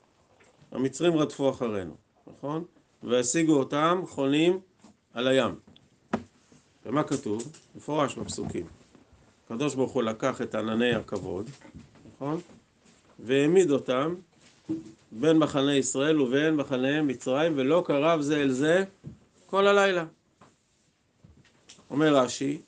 המצרים 0.72 1.18
רדפו 1.18 1.50
אחרינו, 1.50 1.96
נכון? 2.28 2.64
והשיגו 3.04 3.54
אותם 3.54 4.02
חונים 4.08 4.60
על 5.14 5.28
הים. 5.28 5.56
ומה 6.86 7.04
כתוב? 7.04 7.52
מפורש 7.76 8.16
בפסוקים. 8.16 8.66
הקדוש 9.46 9.76
ברוך 9.76 9.92
הוא 9.92 10.04
לקח 10.04 10.42
את 10.42 10.56
ענני 10.56 10.96
הכבוד, 10.96 11.50
נכון? 12.16 12.42
והעמיד 13.20 13.72
אותם 13.72 14.16
בין 15.12 15.38
מחנה 15.38 15.76
ישראל 15.76 16.22
ובין 16.22 16.56
מחנה 16.56 17.02
מצרים, 17.02 17.54
ולא 17.56 17.84
קרב 17.86 18.22
זה 18.22 18.42
אל 18.42 18.52
זה 18.52 18.84
כל 19.46 19.68
הלילה. 19.68 20.06
אומר 21.90 22.16
רש"י, 22.16 22.62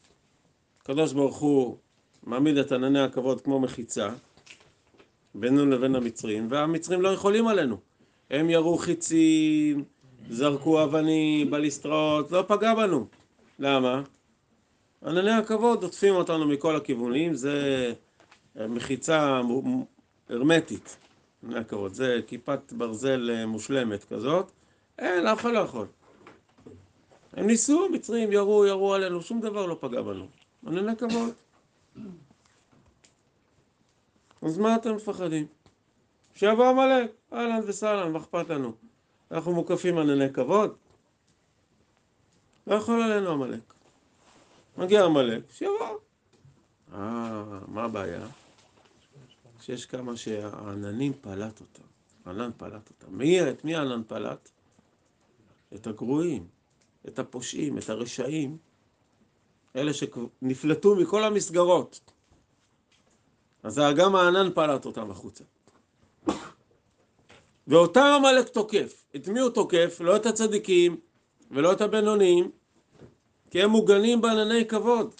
הקדוש 0.82 1.14
ברוך 1.14 1.38
הוא 1.38 1.78
מעמיד 2.24 2.58
את 2.58 2.72
ענני 2.72 3.00
הכבוד 3.00 3.42
כמו 3.42 3.60
מחיצה 3.60 4.10
בינינו 5.36 5.66
לבין 5.66 5.96
המצרים, 5.96 6.48
והמצרים 6.52 7.02
לא 7.02 7.10
יכולים 7.10 7.48
עלינו. 7.48 7.78
הם 8.30 8.50
ירו 8.50 8.78
חיצים, 8.78 9.84
זרקו 10.30 10.84
אבנים, 10.84 11.52
בליסטראות, 11.52 12.32
לא 12.32 12.44
פגע 12.48 12.74
בנו. 12.74 13.08
למה? 13.60 14.02
ענני 15.06 15.32
הכבוד 15.32 15.84
עוטפים 15.84 16.16
אותנו 16.16 16.48
מכל 16.48 16.76
הכיוונים, 16.76 17.34
זה 17.34 17.94
מחיצה 18.56 19.42
הרמטית, 20.30 20.98
ענני 21.44 21.60
הכבוד, 21.60 21.94
זה 21.94 22.20
כיפת 22.28 22.74
ברזל 22.74 23.46
מושלמת 23.46 24.04
כזאת, 24.04 24.52
אין, 25.00 25.28
אף 25.28 25.42
אחד 25.42 25.54
לא 25.54 25.60
יכול. 25.60 25.86
הם 27.38 27.48
ניסו, 27.48 27.86
המצרים 27.86 28.32
ירו, 28.32 28.66
ירו 28.66 28.94
עלינו, 28.94 29.22
שום 29.22 29.42
דבר 29.42 29.66
לא 29.66 29.78
פגע 29.80 30.02
בנו. 30.02 30.28
ענני 30.68 30.96
כבוד. 30.96 31.34
אז 34.42 34.58
מה 34.58 34.76
אתם 34.76 34.96
מפחדים? 34.96 35.48
שיבוא 36.34 36.66
עמלק, 36.66 37.12
אהלן 37.34 37.60
וסהלן, 37.68 38.12
מה 38.12 38.20
אכפת 38.20 38.50
לנו? 38.50 38.72
אנחנו 39.32 39.54
מוקפים 39.54 39.98
ענני 39.98 40.34
כבוד? 40.34 40.76
לא 42.68 42.76
יכול 42.76 43.02
עלינו 43.02 43.32
עמלק. 43.32 43.74
מגיע 44.78 45.06
עמלק, 45.06 45.52
שיבוא. 45.52 45.98
אה, 46.94 47.44
מה 47.68 47.84
הבעיה? 47.84 48.28
שיש 49.62 49.86
כמה 49.86 50.18
שהעננים 50.18 51.14
פלט 51.22 51.62
אותם. 51.62 51.84
הענן 52.26 52.52
פלט 52.58 52.90
אותם. 52.90 53.18
מי, 53.18 53.50
את 53.50 53.66
מי 53.66 53.76
הענן 53.76 54.02
פלט? 54.08 54.50
את 55.76 55.88
הגרועים, 55.88 56.48
את 57.08 57.20
הפושעים, 57.20 57.78
את 57.78 57.90
הרשעים, 57.90 58.58
אלה 59.76 59.92
שנפלטו 59.94 60.96
מכל 60.96 61.24
המסגרות. 61.24 62.00
אז 63.64 63.82
גם 63.98 64.16
הענן 64.16 64.54
פלט 64.54 64.86
אותם 64.86 65.12
החוצה. 65.12 65.44
ואותם 67.68 68.20
עמלק 68.20 68.48
תוקף. 68.48 69.04
את 69.16 69.28
מי 69.28 69.40
הוא 69.40 69.50
תוקף? 69.50 69.98
לא 70.00 70.16
את 70.16 70.26
הצדיקים 70.26 70.98
ולא 71.52 71.72
את 71.72 71.82
הבינוניים, 71.82 72.52
כי 73.52 73.64
הם 73.64 73.70
מוגנים 73.70 74.22
בענני 74.22 74.68
כבוד. 74.68 75.14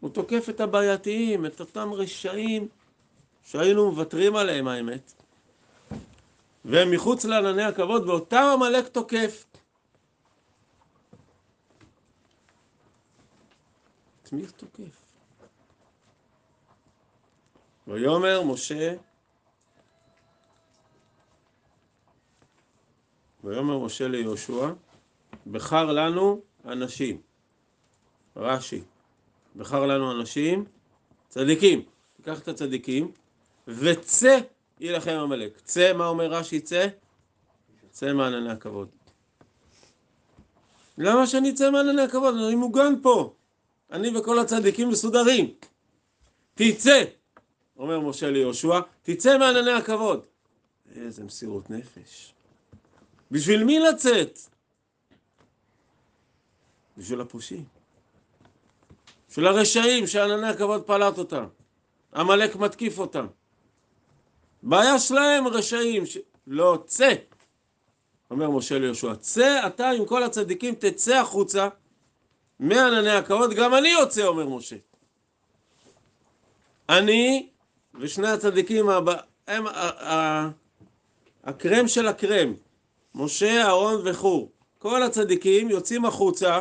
הוא 0.00 0.10
תוקף 0.10 0.48
את 0.48 0.60
הבעייתיים, 0.60 1.46
את 1.46 1.60
אותם 1.60 1.92
רשעים 1.92 2.68
שהיינו 3.44 3.90
מוותרים 3.90 4.36
עליהם 4.36 4.68
האמת. 4.68 5.12
והם 6.64 6.90
מחוץ 6.90 7.24
לענני 7.24 7.62
הכבוד, 7.62 8.08
ואותם 8.08 8.50
עמלק 8.54 8.88
תוקף. 8.88 9.44
את 14.30 14.34
מי 14.34 14.46
תוקף? 14.56 15.02
ויאמר 17.88 18.42
משה 18.42 18.94
ויאמר 23.44 23.78
משה 23.78 24.08
ליהושע 24.08 24.72
בחר 25.46 25.92
לנו 25.92 26.40
אנשים 26.64 27.20
רש"י 28.36 28.82
בחר 29.56 29.86
לנו 29.86 30.20
אנשים 30.20 30.64
צדיקים 31.28 31.82
תיקח 32.16 32.40
את 32.40 32.48
הצדיקים 32.48 33.12
וצא 33.68 34.38
יילחם 34.80 35.18
עמלק 35.22 35.60
צא 35.60 35.92
מה 35.92 36.06
אומר 36.06 36.26
רש"י 36.26 36.60
צא? 36.60 36.88
צא 37.90 38.12
מענני 38.12 38.50
הכבוד 38.50 38.88
למה 40.98 41.26
שאני 41.26 41.50
אצא 41.50 41.70
מענני 41.70 42.02
הכבוד? 42.02 42.34
אני 42.34 42.54
מוגן 42.54 43.02
פה 43.02 43.34
אני 43.92 44.18
וכל 44.18 44.38
הצדיקים 44.38 44.88
מסודרים 44.88 45.54
תצא 46.54 47.04
אומר 47.80 48.00
משה 48.00 48.30
ליהושע, 48.30 48.80
תצא 49.02 49.38
מענני 49.38 49.72
הכבוד. 49.72 50.20
איזה 50.96 51.24
מסירות 51.24 51.70
נפש. 51.70 52.34
בשביל 53.30 53.64
מי 53.64 53.78
לצאת? 53.78 54.38
בשביל 56.98 57.20
הפושעים. 57.20 57.64
בשביל 59.28 59.46
הרשעים 59.46 60.06
שענני 60.06 60.46
הכבוד 60.46 60.82
פלט 60.82 61.18
אותם. 61.18 61.44
עמלק 62.14 62.56
מתקיף 62.56 62.98
אותם. 62.98 63.26
בעיה 64.62 64.98
שלהם 64.98 65.46
רשעים. 65.46 66.06
ש... 66.06 66.18
לא, 66.46 66.82
צא. 66.86 67.14
אומר 68.30 68.50
משה 68.50 68.78
ליהושע, 68.78 69.14
צא 69.14 69.66
אתה 69.66 69.90
עם 69.90 70.06
כל 70.06 70.22
הצדיקים, 70.22 70.74
תצא 70.74 71.16
החוצה 71.16 71.68
מענני 72.60 73.10
הכבוד, 73.10 73.54
גם 73.54 73.74
אני 73.74 73.88
יוצא, 73.88 74.24
אומר 74.24 74.48
משה. 74.48 74.76
אני 76.88 77.48
ושני 78.00 78.28
הצדיקים 78.28 78.86
הם 79.48 79.64
הקרם 81.44 81.88
של 81.88 82.06
הקרם, 82.06 82.54
משה, 83.14 83.62
אהרון 83.62 84.00
וחור. 84.04 84.52
כל 84.78 85.02
הצדיקים 85.02 85.70
יוצאים 85.70 86.04
החוצה, 86.04 86.60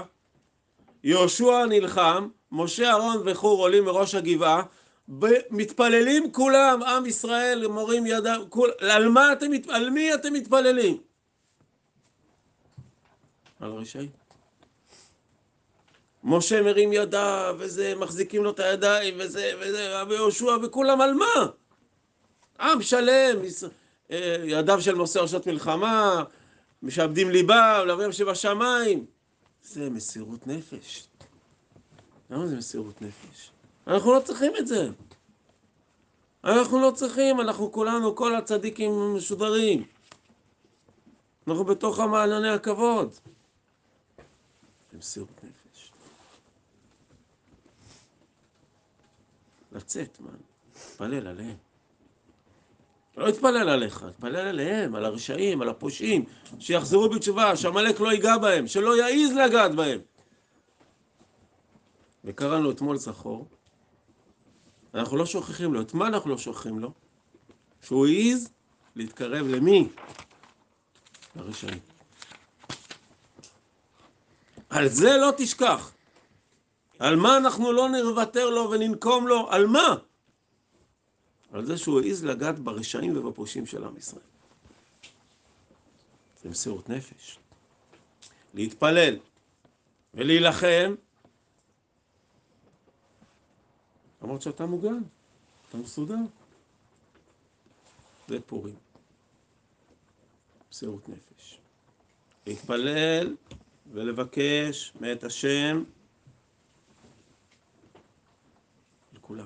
יהושע 1.04 1.66
נלחם, 1.66 2.28
משה, 2.52 2.90
אהרון 2.90 3.18
וחור 3.26 3.62
עולים 3.62 3.86
מראש 3.86 4.16
הגבעה, 4.16 4.64
מתפללים 5.50 6.32
כולם, 6.32 6.84
עם 6.84 7.06
ישראל, 7.06 7.68
מורים 7.68 8.06
ידם, 8.06 8.42
כול, 8.50 8.72
על 8.80 9.10
מה 9.10 9.34
אתם, 9.34 9.48
על 9.70 9.90
מי 9.90 10.14
אתם 10.14 10.34
מתפללים? 10.34 10.98
על 13.60 13.72
רשעים. 13.72 14.19
משה 16.24 16.62
מרים 16.62 16.94
ידיו, 16.94 17.56
וזה, 17.60 17.96
מחזיקים 17.96 18.44
לו 18.44 18.52
את 18.52 18.60
הידיים, 18.60 19.16
וזה, 19.20 19.52
וזה, 19.60 20.04
ויהושע, 20.10 20.58
וכולם 20.64 21.02
על 21.02 21.14
מה? 21.14 21.46
עם 22.60 22.82
שלם, 22.82 23.42
אה, 24.12 24.36
ידיו 24.44 24.82
של 24.82 24.96
מוסר 24.96 25.28
שעות 25.28 25.48
מלחמה, 25.48 26.24
משעבדים 26.84 27.30
ליבה, 27.30 27.84
לאביהם 27.84 28.12
שבשמיים. 28.12 29.06
זה 29.64 29.90
מסירות 29.90 30.48
נפש. 30.48 31.08
למה 32.30 32.48
זה 32.48 32.56
מסירות 32.56 33.02
נפש? 33.02 33.52
אנחנו 33.88 34.14
לא 34.14 34.20
צריכים 34.20 34.54
את 34.60 34.68
זה. 34.68 34.90
אנחנו 36.44 36.82
לא 36.82 36.92
צריכים, 36.96 37.42
אנחנו 37.42 37.72
כולנו, 37.72 38.16
כל 38.16 38.36
הצדיקים 38.36 39.16
משודרים. 39.16 39.84
אנחנו 41.48 41.64
בתוך 41.64 42.00
המעלני 42.00 42.50
הכבוד. 42.50 43.14
זה 44.92 44.98
מסירות 44.98 45.44
נפש. 45.44 45.59
לצאת, 49.72 50.20
מה? 50.20 50.30
תתפלל 50.74 51.28
עליהם. 51.28 51.58
לא 53.18 53.30
יתפלל 53.30 53.70
עליך, 53.70 54.06
תתפלל 54.12 54.36
עליהם, 54.36 54.96
על 54.96 55.06
הרשעים, 55.06 55.62
על 55.62 55.70
הפושעים, 55.70 56.26
שיחזרו 56.60 57.10
בתשובה, 57.10 57.56
שעמלק 57.56 58.00
לא 58.00 58.12
ייגע 58.12 58.38
בהם, 58.38 58.68
שלא 58.68 58.98
יעז 58.98 59.32
לגעת 59.32 59.76
בהם. 59.76 60.00
וקראנו 62.26 62.72
אתמול 62.72 62.98
זכור, 62.98 63.48
אנחנו 64.94 65.18
לא 65.18 65.26
שוכחים 65.26 65.74
לו, 65.74 65.82
את 65.82 65.94
מה 65.94 66.08
אנחנו 66.08 66.30
לא 66.30 66.38
שוכחים 66.38 66.80
לו? 66.80 66.92
שהוא 67.82 68.08
העז 68.08 68.50
להתקרב 68.96 69.48
למי? 69.48 69.88
לרשעים. 71.36 71.80
על 74.70 74.88
זה 74.88 75.18
לא 75.18 75.32
תשכח. 75.38 75.92
על 77.00 77.16
מה 77.16 77.38
אנחנו 77.38 77.72
לא 77.72 77.90
נוותר 77.90 78.50
לו 78.50 78.70
וננקום 78.72 79.28
לו? 79.28 79.52
על 79.52 79.68
מה? 79.68 79.96
על 81.52 81.66
זה 81.66 81.78
שהוא 81.78 82.02
העז 82.02 82.26
לגעת 82.26 82.60
ברשעים 82.60 83.18
ובפושעים 83.18 83.66
של 83.66 83.84
עם 83.84 83.98
ישראל. 83.98 84.22
זה 86.44 86.50
מסירות 86.50 86.90
נפש. 86.90 87.40
להתפלל 88.54 89.20
ולהילחם, 90.14 90.96
למרות 94.22 94.42
שאתה 94.42 94.66
מוגן, 94.66 95.02
אתה 95.70 95.78
מסודר. 95.78 96.16
זה 98.28 98.42
פורים. 98.42 98.76
מסירות 100.72 101.10
נפש. 101.10 101.60
להתפלל 102.48 103.36
ולבקש 103.92 104.94
מאת 105.00 105.24
השם 105.24 105.84
כולם. 109.30 109.46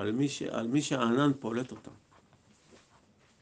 על 0.00 0.12
מי, 0.12 0.28
ש... 0.28 0.42
על 0.42 0.66
מי 0.66 0.82
שהענן 0.82 1.32
פולט 1.40 1.70
אותם. 1.70 1.90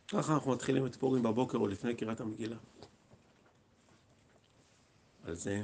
ככה 0.08 0.34
אנחנו 0.34 0.52
מתחילים 0.52 0.86
את 0.86 0.96
פורים 0.96 1.22
בבוקר 1.22 1.58
או 1.58 1.66
לפני 1.66 1.94
קריאת 1.94 2.20
המגילה. 2.20 2.56
על 5.24 5.34
זה. 5.34 5.62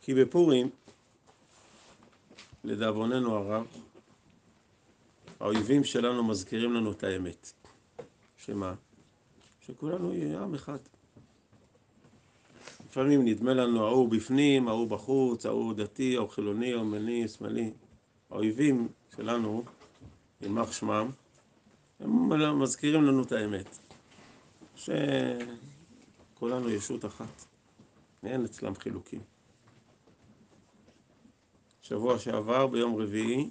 כי 0.00 0.14
בפורים, 0.14 0.70
לדאבוננו 2.64 3.36
הרב, 3.36 3.66
האויבים 5.40 5.84
שלנו 5.84 6.24
מזכירים 6.24 6.72
לנו 6.72 6.92
את 6.92 7.04
האמת. 7.04 7.52
שמה? 8.36 8.74
שכולנו 9.60 10.14
יהיה 10.14 10.42
עם 10.42 10.54
אחד. 10.54 10.78
לפעמים 12.90 13.24
נדמה 13.24 13.54
לנו 13.54 13.86
ההוא 13.86 14.08
בפנים, 14.08 14.68
ההוא 14.68 14.88
בחוץ, 14.88 15.46
ההוא 15.46 15.74
דתי, 15.74 16.16
ההוא 16.16 16.28
חילוני, 16.28 16.72
ההוא 16.72 16.84
ימני, 16.84 17.28
שמאלי. 17.28 17.72
האויבים 18.30 18.88
שלנו, 19.16 19.64
יימח 20.40 20.72
שמם, 20.72 21.10
הם 22.00 22.60
מזכירים 22.62 23.04
לנו 23.04 23.22
את 23.22 23.32
האמת. 23.32 23.78
שכולנו 24.76 26.70
ישות 26.70 27.04
אחת. 27.04 27.44
אין 28.24 28.44
אצלם 28.44 28.74
חילוקים. 28.74 29.20
שבוע 31.82 32.18
שעבר, 32.18 32.66
ביום 32.66 32.96
רביעי, 32.96 33.50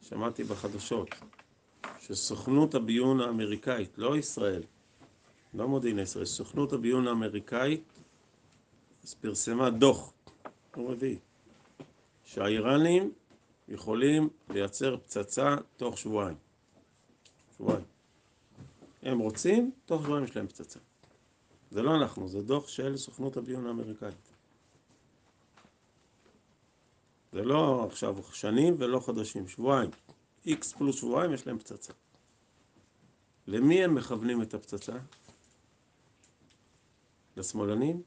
שמעתי 0.00 0.44
בחדשות 0.44 1.08
שסוכנות 1.98 2.74
הביון 2.74 3.20
האמריקאית, 3.20 3.98
לא 3.98 4.16
ישראל, 4.16 4.62
לא 5.54 5.68
מודיעין 5.68 5.98
ישראל, 5.98 6.24
סוכנות 6.24 6.72
הביון 6.72 7.06
האמריקאית 7.06 7.82
אז 9.08 9.14
פרסמה 9.14 9.70
דוח, 9.70 10.12
יום 10.76 10.86
רביעי, 10.86 11.18
שהאיראנים 12.24 13.12
יכולים 13.68 14.28
לייצר 14.48 14.96
פצצה 14.96 15.56
תוך 15.76 15.98
שבועיים. 15.98 16.36
שבועיים. 17.56 17.84
הם 19.02 19.18
רוצים, 19.18 19.72
תוך 19.84 20.02
שבועיים 20.02 20.24
יש 20.24 20.36
להם 20.36 20.46
פצצה. 20.46 20.80
זה 21.70 21.82
לא 21.82 21.94
אנחנו, 21.94 22.28
זה 22.28 22.42
דוח 22.42 22.68
של 22.68 22.96
סוכנות 22.96 23.36
הביון 23.36 23.66
האמריקאית. 23.66 24.32
זה 27.32 27.42
לא 27.42 27.84
עכשיו 27.84 28.16
שנים 28.32 28.76
ולא 28.78 28.98
חודשים, 28.98 29.48
שבועיים. 29.48 29.90
איקס 30.46 30.72
פלוס 30.72 30.96
שבועיים 30.96 31.32
יש 31.32 31.46
להם 31.46 31.58
פצצה. 31.58 31.92
למי 33.46 33.84
הם 33.84 33.94
מכוונים 33.94 34.42
את 34.42 34.54
הפצצה? 34.54 34.96
לשמאלנים? 37.36 38.02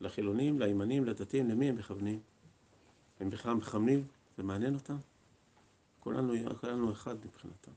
לחילונים? 0.00 0.58
לימנים? 0.58 1.04
לדתיים? 1.04 1.50
למי 1.50 1.68
הם 1.68 1.76
מכוונים? 1.76 2.20
הם 3.20 3.30
בכלל 3.30 3.54
מכוונים? 3.54 4.04
זה 4.36 4.42
מעניין 4.42 4.74
אותם? 4.74 4.96
כולנו, 6.00 6.34
כולנו 6.60 6.92
אחד 6.92 7.16
מבחינתם. 7.26 7.72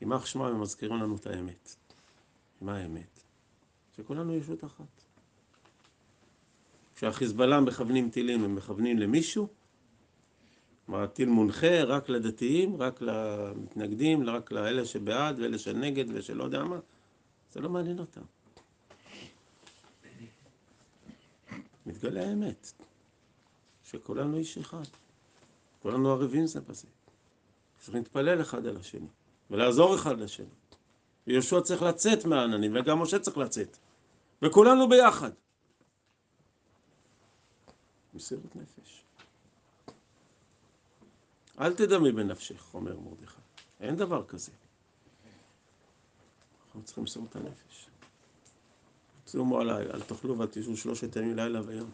יימח 0.00 0.26
שמם 0.26 0.42
הם 0.42 0.60
מזכירים 0.60 0.96
לנו 0.96 1.16
את 1.16 1.26
האמת. 1.26 1.76
מה 2.60 2.76
האמת? 2.76 3.20
שכולנו 3.96 4.34
ישות 4.34 4.64
אחת. 4.64 5.04
כשהחיזבאללה 6.94 7.60
מכוונים 7.60 8.10
טילים, 8.10 8.44
הם 8.44 8.54
מכוונים 8.54 8.98
למישהו? 8.98 9.48
כלומר, 10.86 11.02
הטיל 11.02 11.28
מונחה 11.28 11.82
רק 11.82 12.08
לדתיים, 12.08 12.76
רק 12.76 13.00
למתנגדים, 13.00 14.28
רק 14.28 14.52
לאלה 14.52 14.84
שבעד 14.84 15.40
ואלה 15.40 15.58
שנגד 15.58 16.04
ושלא 16.08 16.44
יודע 16.44 16.64
מה? 16.64 16.78
זה 17.52 17.60
לא 17.60 17.68
מעניין 17.68 17.98
אותם. 17.98 18.20
מתגלה 21.86 22.28
האמת, 22.28 22.72
שכולנו 23.84 24.36
איש 24.36 24.58
אחד, 24.58 24.84
כולנו 25.82 26.10
ערבים 26.12 26.46
זה 26.46 26.60
בזה. 26.60 26.88
צריך 27.78 27.94
להתפלל 27.94 28.42
אחד 28.42 28.66
על 28.66 28.76
השני, 28.76 29.08
ולעזור 29.50 29.94
אחד 29.94 30.18
לשני. 30.18 30.46
ויהושע 31.26 31.60
צריך 31.60 31.82
לצאת 31.82 32.24
מהעננים, 32.24 32.76
וגם 32.76 33.02
משה 33.02 33.18
צריך 33.18 33.38
לצאת. 33.38 33.76
וכולנו 34.42 34.88
ביחד. 34.88 35.30
מסירות 38.14 38.56
נפש. 38.56 39.04
אל 41.60 41.74
תדמי 41.74 42.12
בנפשך, 42.12 42.74
אומר 42.74 42.98
מרדכי. 42.98 43.40
אין 43.80 43.96
דבר 43.96 44.24
כזה. 44.24 44.52
אנחנו 46.64 46.82
צריכים 46.82 47.02
למסור 47.02 47.26
את 47.30 47.36
הנפש. 47.36 47.91
צומו 49.32 49.60
עליי, 49.60 49.86
אל 49.94 50.00
תאכלו 50.00 50.38
ואל 50.38 50.46
תשבו 50.50 50.76
שלושת 50.76 51.16
ימים 51.16 51.36
לילה 51.36 51.60
ויום. 51.66 51.90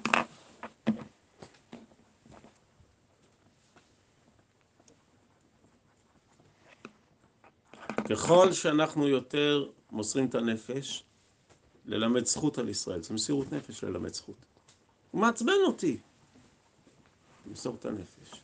ככל 8.11 8.53
שאנחנו 8.53 9.09
יותר 9.09 9.68
מוסרים 9.91 10.26
את 10.26 10.34
הנפש, 10.34 11.05
ללמד 11.86 12.26
זכות 12.26 12.59
על 12.59 12.68
ישראל. 12.68 13.03
זה 13.03 13.14
מסירות 13.14 13.53
נפש 13.53 13.84
ללמד 13.84 14.14
זכות. 14.14 14.45
הוא 15.11 15.20
מעצבן 15.20 15.53
אותי. 15.66 15.97
למסור 17.47 17.74
את 17.74 17.84
הנפש. 17.84 18.41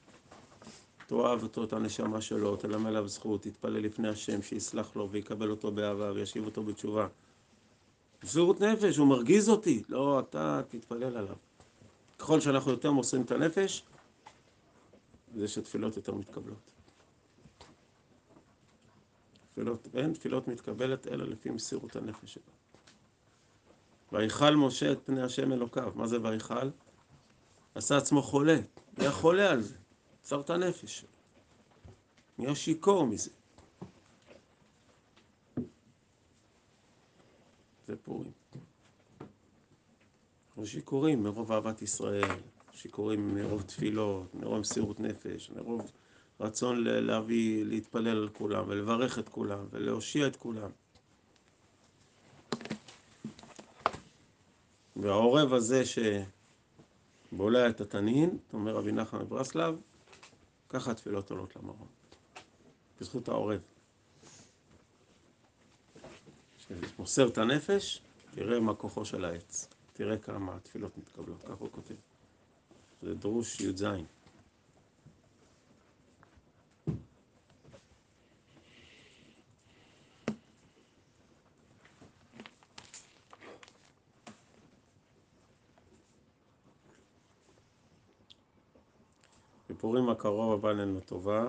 תאהב 1.06 1.42
אותו, 1.42 1.64
את 1.64 1.72
הנשמה 1.72 2.20
שלו, 2.20 2.56
תלמד 2.56 2.86
עליו 2.86 3.08
זכות, 3.08 3.42
תתפלל 3.42 3.78
לפני 3.78 4.08
השם, 4.08 4.42
שיסלח 4.42 4.96
לו 4.96 5.10
ויקבל 5.10 5.50
אותו 5.50 5.72
באהבה 5.72 6.12
וישיב 6.12 6.44
אותו 6.44 6.62
בתשובה. 6.62 7.06
מסירות 8.24 8.60
נפש, 8.60 8.96
הוא 8.96 9.08
מרגיז 9.08 9.48
אותי. 9.48 9.82
לא, 9.88 10.20
אתה 10.20 10.60
תתפלל 10.68 11.16
עליו. 11.16 11.36
ככל 12.18 12.40
שאנחנו 12.40 12.70
יותר 12.70 12.92
מוסרים 12.92 13.22
את 13.22 13.30
הנפש, 13.30 13.84
זה 15.34 15.48
שתפילות 15.48 15.96
יותר 15.96 16.14
מתקבלות. 16.14 16.70
תפילות, 19.52 19.88
אין 19.94 20.12
תפילות 20.12 20.48
מתקבלת 20.48 21.06
אלא 21.06 21.24
לפי 21.24 21.50
מסירות 21.50 21.96
הנפש 21.96 22.34
שלו. 22.34 22.42
ויכל 24.12 24.56
משה 24.56 24.92
את 24.92 24.98
פני 25.04 25.22
השם 25.22 25.52
אלוקיו. 25.52 25.92
מה 25.94 26.06
זה 26.06 26.22
ויכל? 26.22 26.70
עשה 27.74 27.96
עצמו 27.96 28.22
חולה. 28.22 28.58
היה 28.96 29.12
חולה 29.12 29.50
על 29.50 29.62
זה. 29.62 29.74
עצר 30.20 30.40
את 30.40 30.50
הנפש 30.50 30.98
שלו. 31.00 31.08
נהיה 32.38 32.54
שיכור 32.54 33.06
מזה. 33.06 33.30
זה 37.88 37.96
פורים. 37.96 38.32
אנחנו 40.48 40.66
שיכורים 40.66 41.22
מרוב 41.22 41.52
אהבת 41.52 41.82
ישראל, 41.82 42.30
שיכורים 42.72 43.34
מרוב 43.34 43.62
תפילות, 43.62 44.34
מרוב 44.34 44.58
מסירות 44.58 45.00
נפש, 45.00 45.50
מרוב 45.50 45.92
רצון 46.40 46.84
להביא, 46.84 47.64
להתפלל 47.64 48.08
על 48.08 48.28
כולם 48.28 48.64
ולברך 48.68 49.18
את 49.18 49.28
כולם 49.28 49.66
ולהושיע 49.70 50.26
את 50.26 50.36
כולם. 50.36 50.70
והעורב 54.96 55.52
הזה 55.52 55.82
שבולע 57.32 57.68
את 57.68 57.80
התנין, 57.80 58.38
אומר 58.52 58.74
רבי 58.76 58.92
נחמן 58.92 59.20
מברסלב, 59.20 59.76
ככה 60.68 60.90
התפילות 60.90 61.30
עולות 61.30 61.56
למרום. 61.56 61.88
בזכות 63.00 63.28
העורב. 63.28 63.73
שמוסר 66.68 67.28
את 67.28 67.38
הנפש, 67.38 68.02
תראה 68.30 68.60
מה 68.60 68.74
כוחו 68.74 69.04
של 69.04 69.24
העץ. 69.24 69.68
תראה 69.92 70.18
כמה 70.18 70.56
התפילות 70.56 70.98
מתקבלות, 70.98 71.42
כך 71.42 71.56
הוא 71.58 71.68
כותב. 71.72 71.94
זה 73.02 73.14
דרוש 73.14 73.60
י"ז. 73.60 73.84
בפורים 89.70 90.08
הקרוב 90.08 90.52
הבא 90.52 90.68
עלינו 90.68 91.00
טובה, 91.00 91.46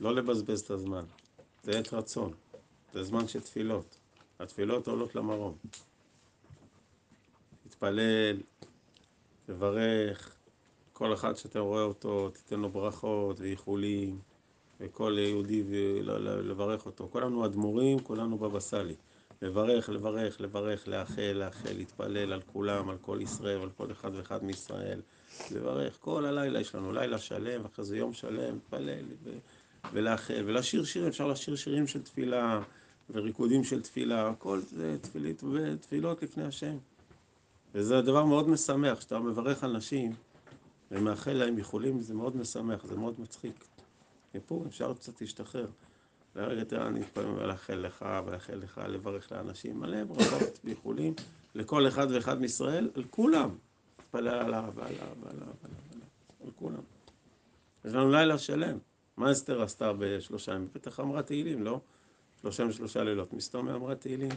לא 0.00 0.14
לבזבז 0.14 0.60
את 0.60 0.70
הזמן. 0.70 1.04
זה 1.62 1.78
עת 1.78 1.92
רצון, 1.94 2.32
זה 2.92 3.02
זמן 3.02 3.28
של 3.28 3.40
תפילות. 3.40 4.01
התפילות 4.40 4.88
עולות 4.88 5.14
למרום. 5.14 5.56
תתפלל, 7.68 8.40
תברך, 9.46 10.34
כל 10.92 11.14
אחד 11.14 11.36
שאתה 11.36 11.60
רואה 11.60 11.82
אותו, 11.82 12.30
תיתן 12.30 12.60
לו 12.60 12.68
ברכות 12.68 13.40
ואיחולים, 13.40 14.18
וכל 14.80 15.16
יהודי 15.18 15.62
לברך 16.42 16.86
אותו. 16.86 17.08
כולנו 17.12 17.46
אדמו"רים, 17.46 17.98
כולנו 17.98 18.38
בבא 18.38 18.60
סאלי. 18.60 18.94
לברך, 19.42 19.88
לברך, 19.88 20.40
לברך, 20.40 20.88
לאחל, 20.88 21.32
לאחל, 21.34 21.72
להתפלל 21.72 22.32
על 22.32 22.40
כולם, 22.52 22.90
על 22.90 22.96
כל 23.00 23.18
ישראל, 23.22 23.60
על 23.60 23.70
כל 23.76 23.92
אחד 23.92 24.10
ואחד 24.14 24.44
מישראל. 24.44 25.00
לברך. 25.50 25.96
כל 26.00 26.24
הלילה 26.24 26.60
יש 26.60 26.74
לנו 26.74 26.92
לילה 26.92 27.18
שלם, 27.18 27.64
אחרי 27.64 27.84
זה 27.84 27.96
יום 27.96 28.12
שלם, 28.12 28.54
להתפלל 28.54 29.04
ולאחל, 29.92 30.42
ולשיר 30.46 30.84
שירים, 30.84 31.08
אפשר 31.08 31.26
לשיר 31.26 31.56
שירים 31.56 31.86
של 31.86 32.02
תפילה 32.02 32.62
וריקודים 33.12 33.64
של 33.64 33.82
תפילה, 33.82 34.28
הכל 34.28 34.60
זה 34.60 34.96
תפילית 35.00 35.42
ותפילות 35.44 36.22
לפני 36.22 36.44
השם. 36.44 36.76
וזה 37.74 38.02
דבר 38.02 38.24
מאוד 38.24 38.48
משמח, 38.48 38.98
כשאתה 38.98 39.18
מברך 39.18 39.64
אנשים 39.64 40.12
ומאחל 40.90 41.32
להם 41.32 41.58
איחולים, 41.58 42.00
זה 42.00 42.14
מאוד 42.14 42.36
משמח, 42.36 42.84
זה 42.84 42.96
מאוד 42.96 43.20
מצחיק. 43.20 43.64
מפה 44.34 44.64
אפשר 44.68 44.94
קצת 44.94 45.20
להשתחרר. 45.20 45.66
לרגע 46.36 46.86
אני 46.86 47.00
אתפלל 47.02 47.26
ולאחל 47.26 47.74
לך 47.74 48.04
ולאחל 48.26 48.54
לך, 48.54 48.80
לברך 48.88 49.32
לאנשים, 49.32 49.80
מלא 49.80 50.04
ברכות 50.04 50.60
ואיחולים 50.64 51.14
לכל 51.54 51.88
אחד 51.88 52.06
ואחד 52.10 52.40
מישראל, 52.40 52.90
על 52.94 53.04
כולם. 53.10 53.50
להתפלל 53.98 54.28
עליו 54.28 54.72
ועליו 54.74 54.98
ועליו 55.22 55.46
ועליו, 55.54 55.54
על 56.44 56.50
כולם. 56.56 56.82
יש 57.84 57.92
לנו 57.92 58.10
לילה 58.10 58.38
שלם. 58.38 58.78
מה 59.16 59.32
אסתר 59.32 59.62
עשתה 59.62 59.92
בשלושה 59.98 60.52
ימים? 60.52 60.68
בטח 60.74 61.00
אמרה 61.00 61.22
תהילים, 61.22 61.62
לא? 61.62 61.80
שלושה 62.42 62.66
ושלושה 62.66 63.04
לילות. 63.04 63.32
מסתום 63.32 63.68
אמרה 63.68 63.94
תהילים. 63.94 64.30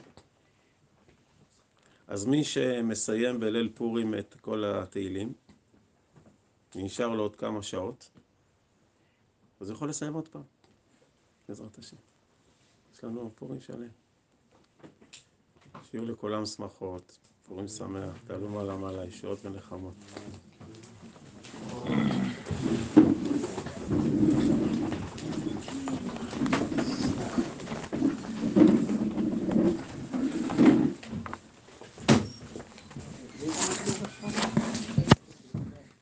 אז 2.08 2.26
מי 2.26 2.44
שמסיים 2.44 3.40
בליל 3.40 3.70
פורים 3.76 4.16
את 4.16 4.36
כל 4.42 4.64
התהילים, 4.66 5.34
נשאר 6.76 7.10
לו 7.10 7.24
עוד 7.24 7.36
כמה 7.36 7.64
שעות, 7.64 8.10
אז 9.60 9.70
הוא 9.70 9.76
יכול 9.76 9.90
לסיים 9.90 10.14
עוד 10.14 10.28
פעם, 10.28 10.42
בעזרת 11.48 11.78
השם. 11.78 11.98
יש 12.94 13.04
לנו 13.04 13.32
פורים 13.36 13.62
שלם. 13.62 13.88
שיהיו 15.84 16.06
לכולם 16.06 16.46
שמחות, 16.46 17.18
פורים 17.48 17.68
שמח, 17.68 18.18
תעלו 18.28 18.50
מעלה 18.50 18.76
מעלה, 18.76 19.06
ישועות 19.06 19.46
ונחמות. 19.46 19.96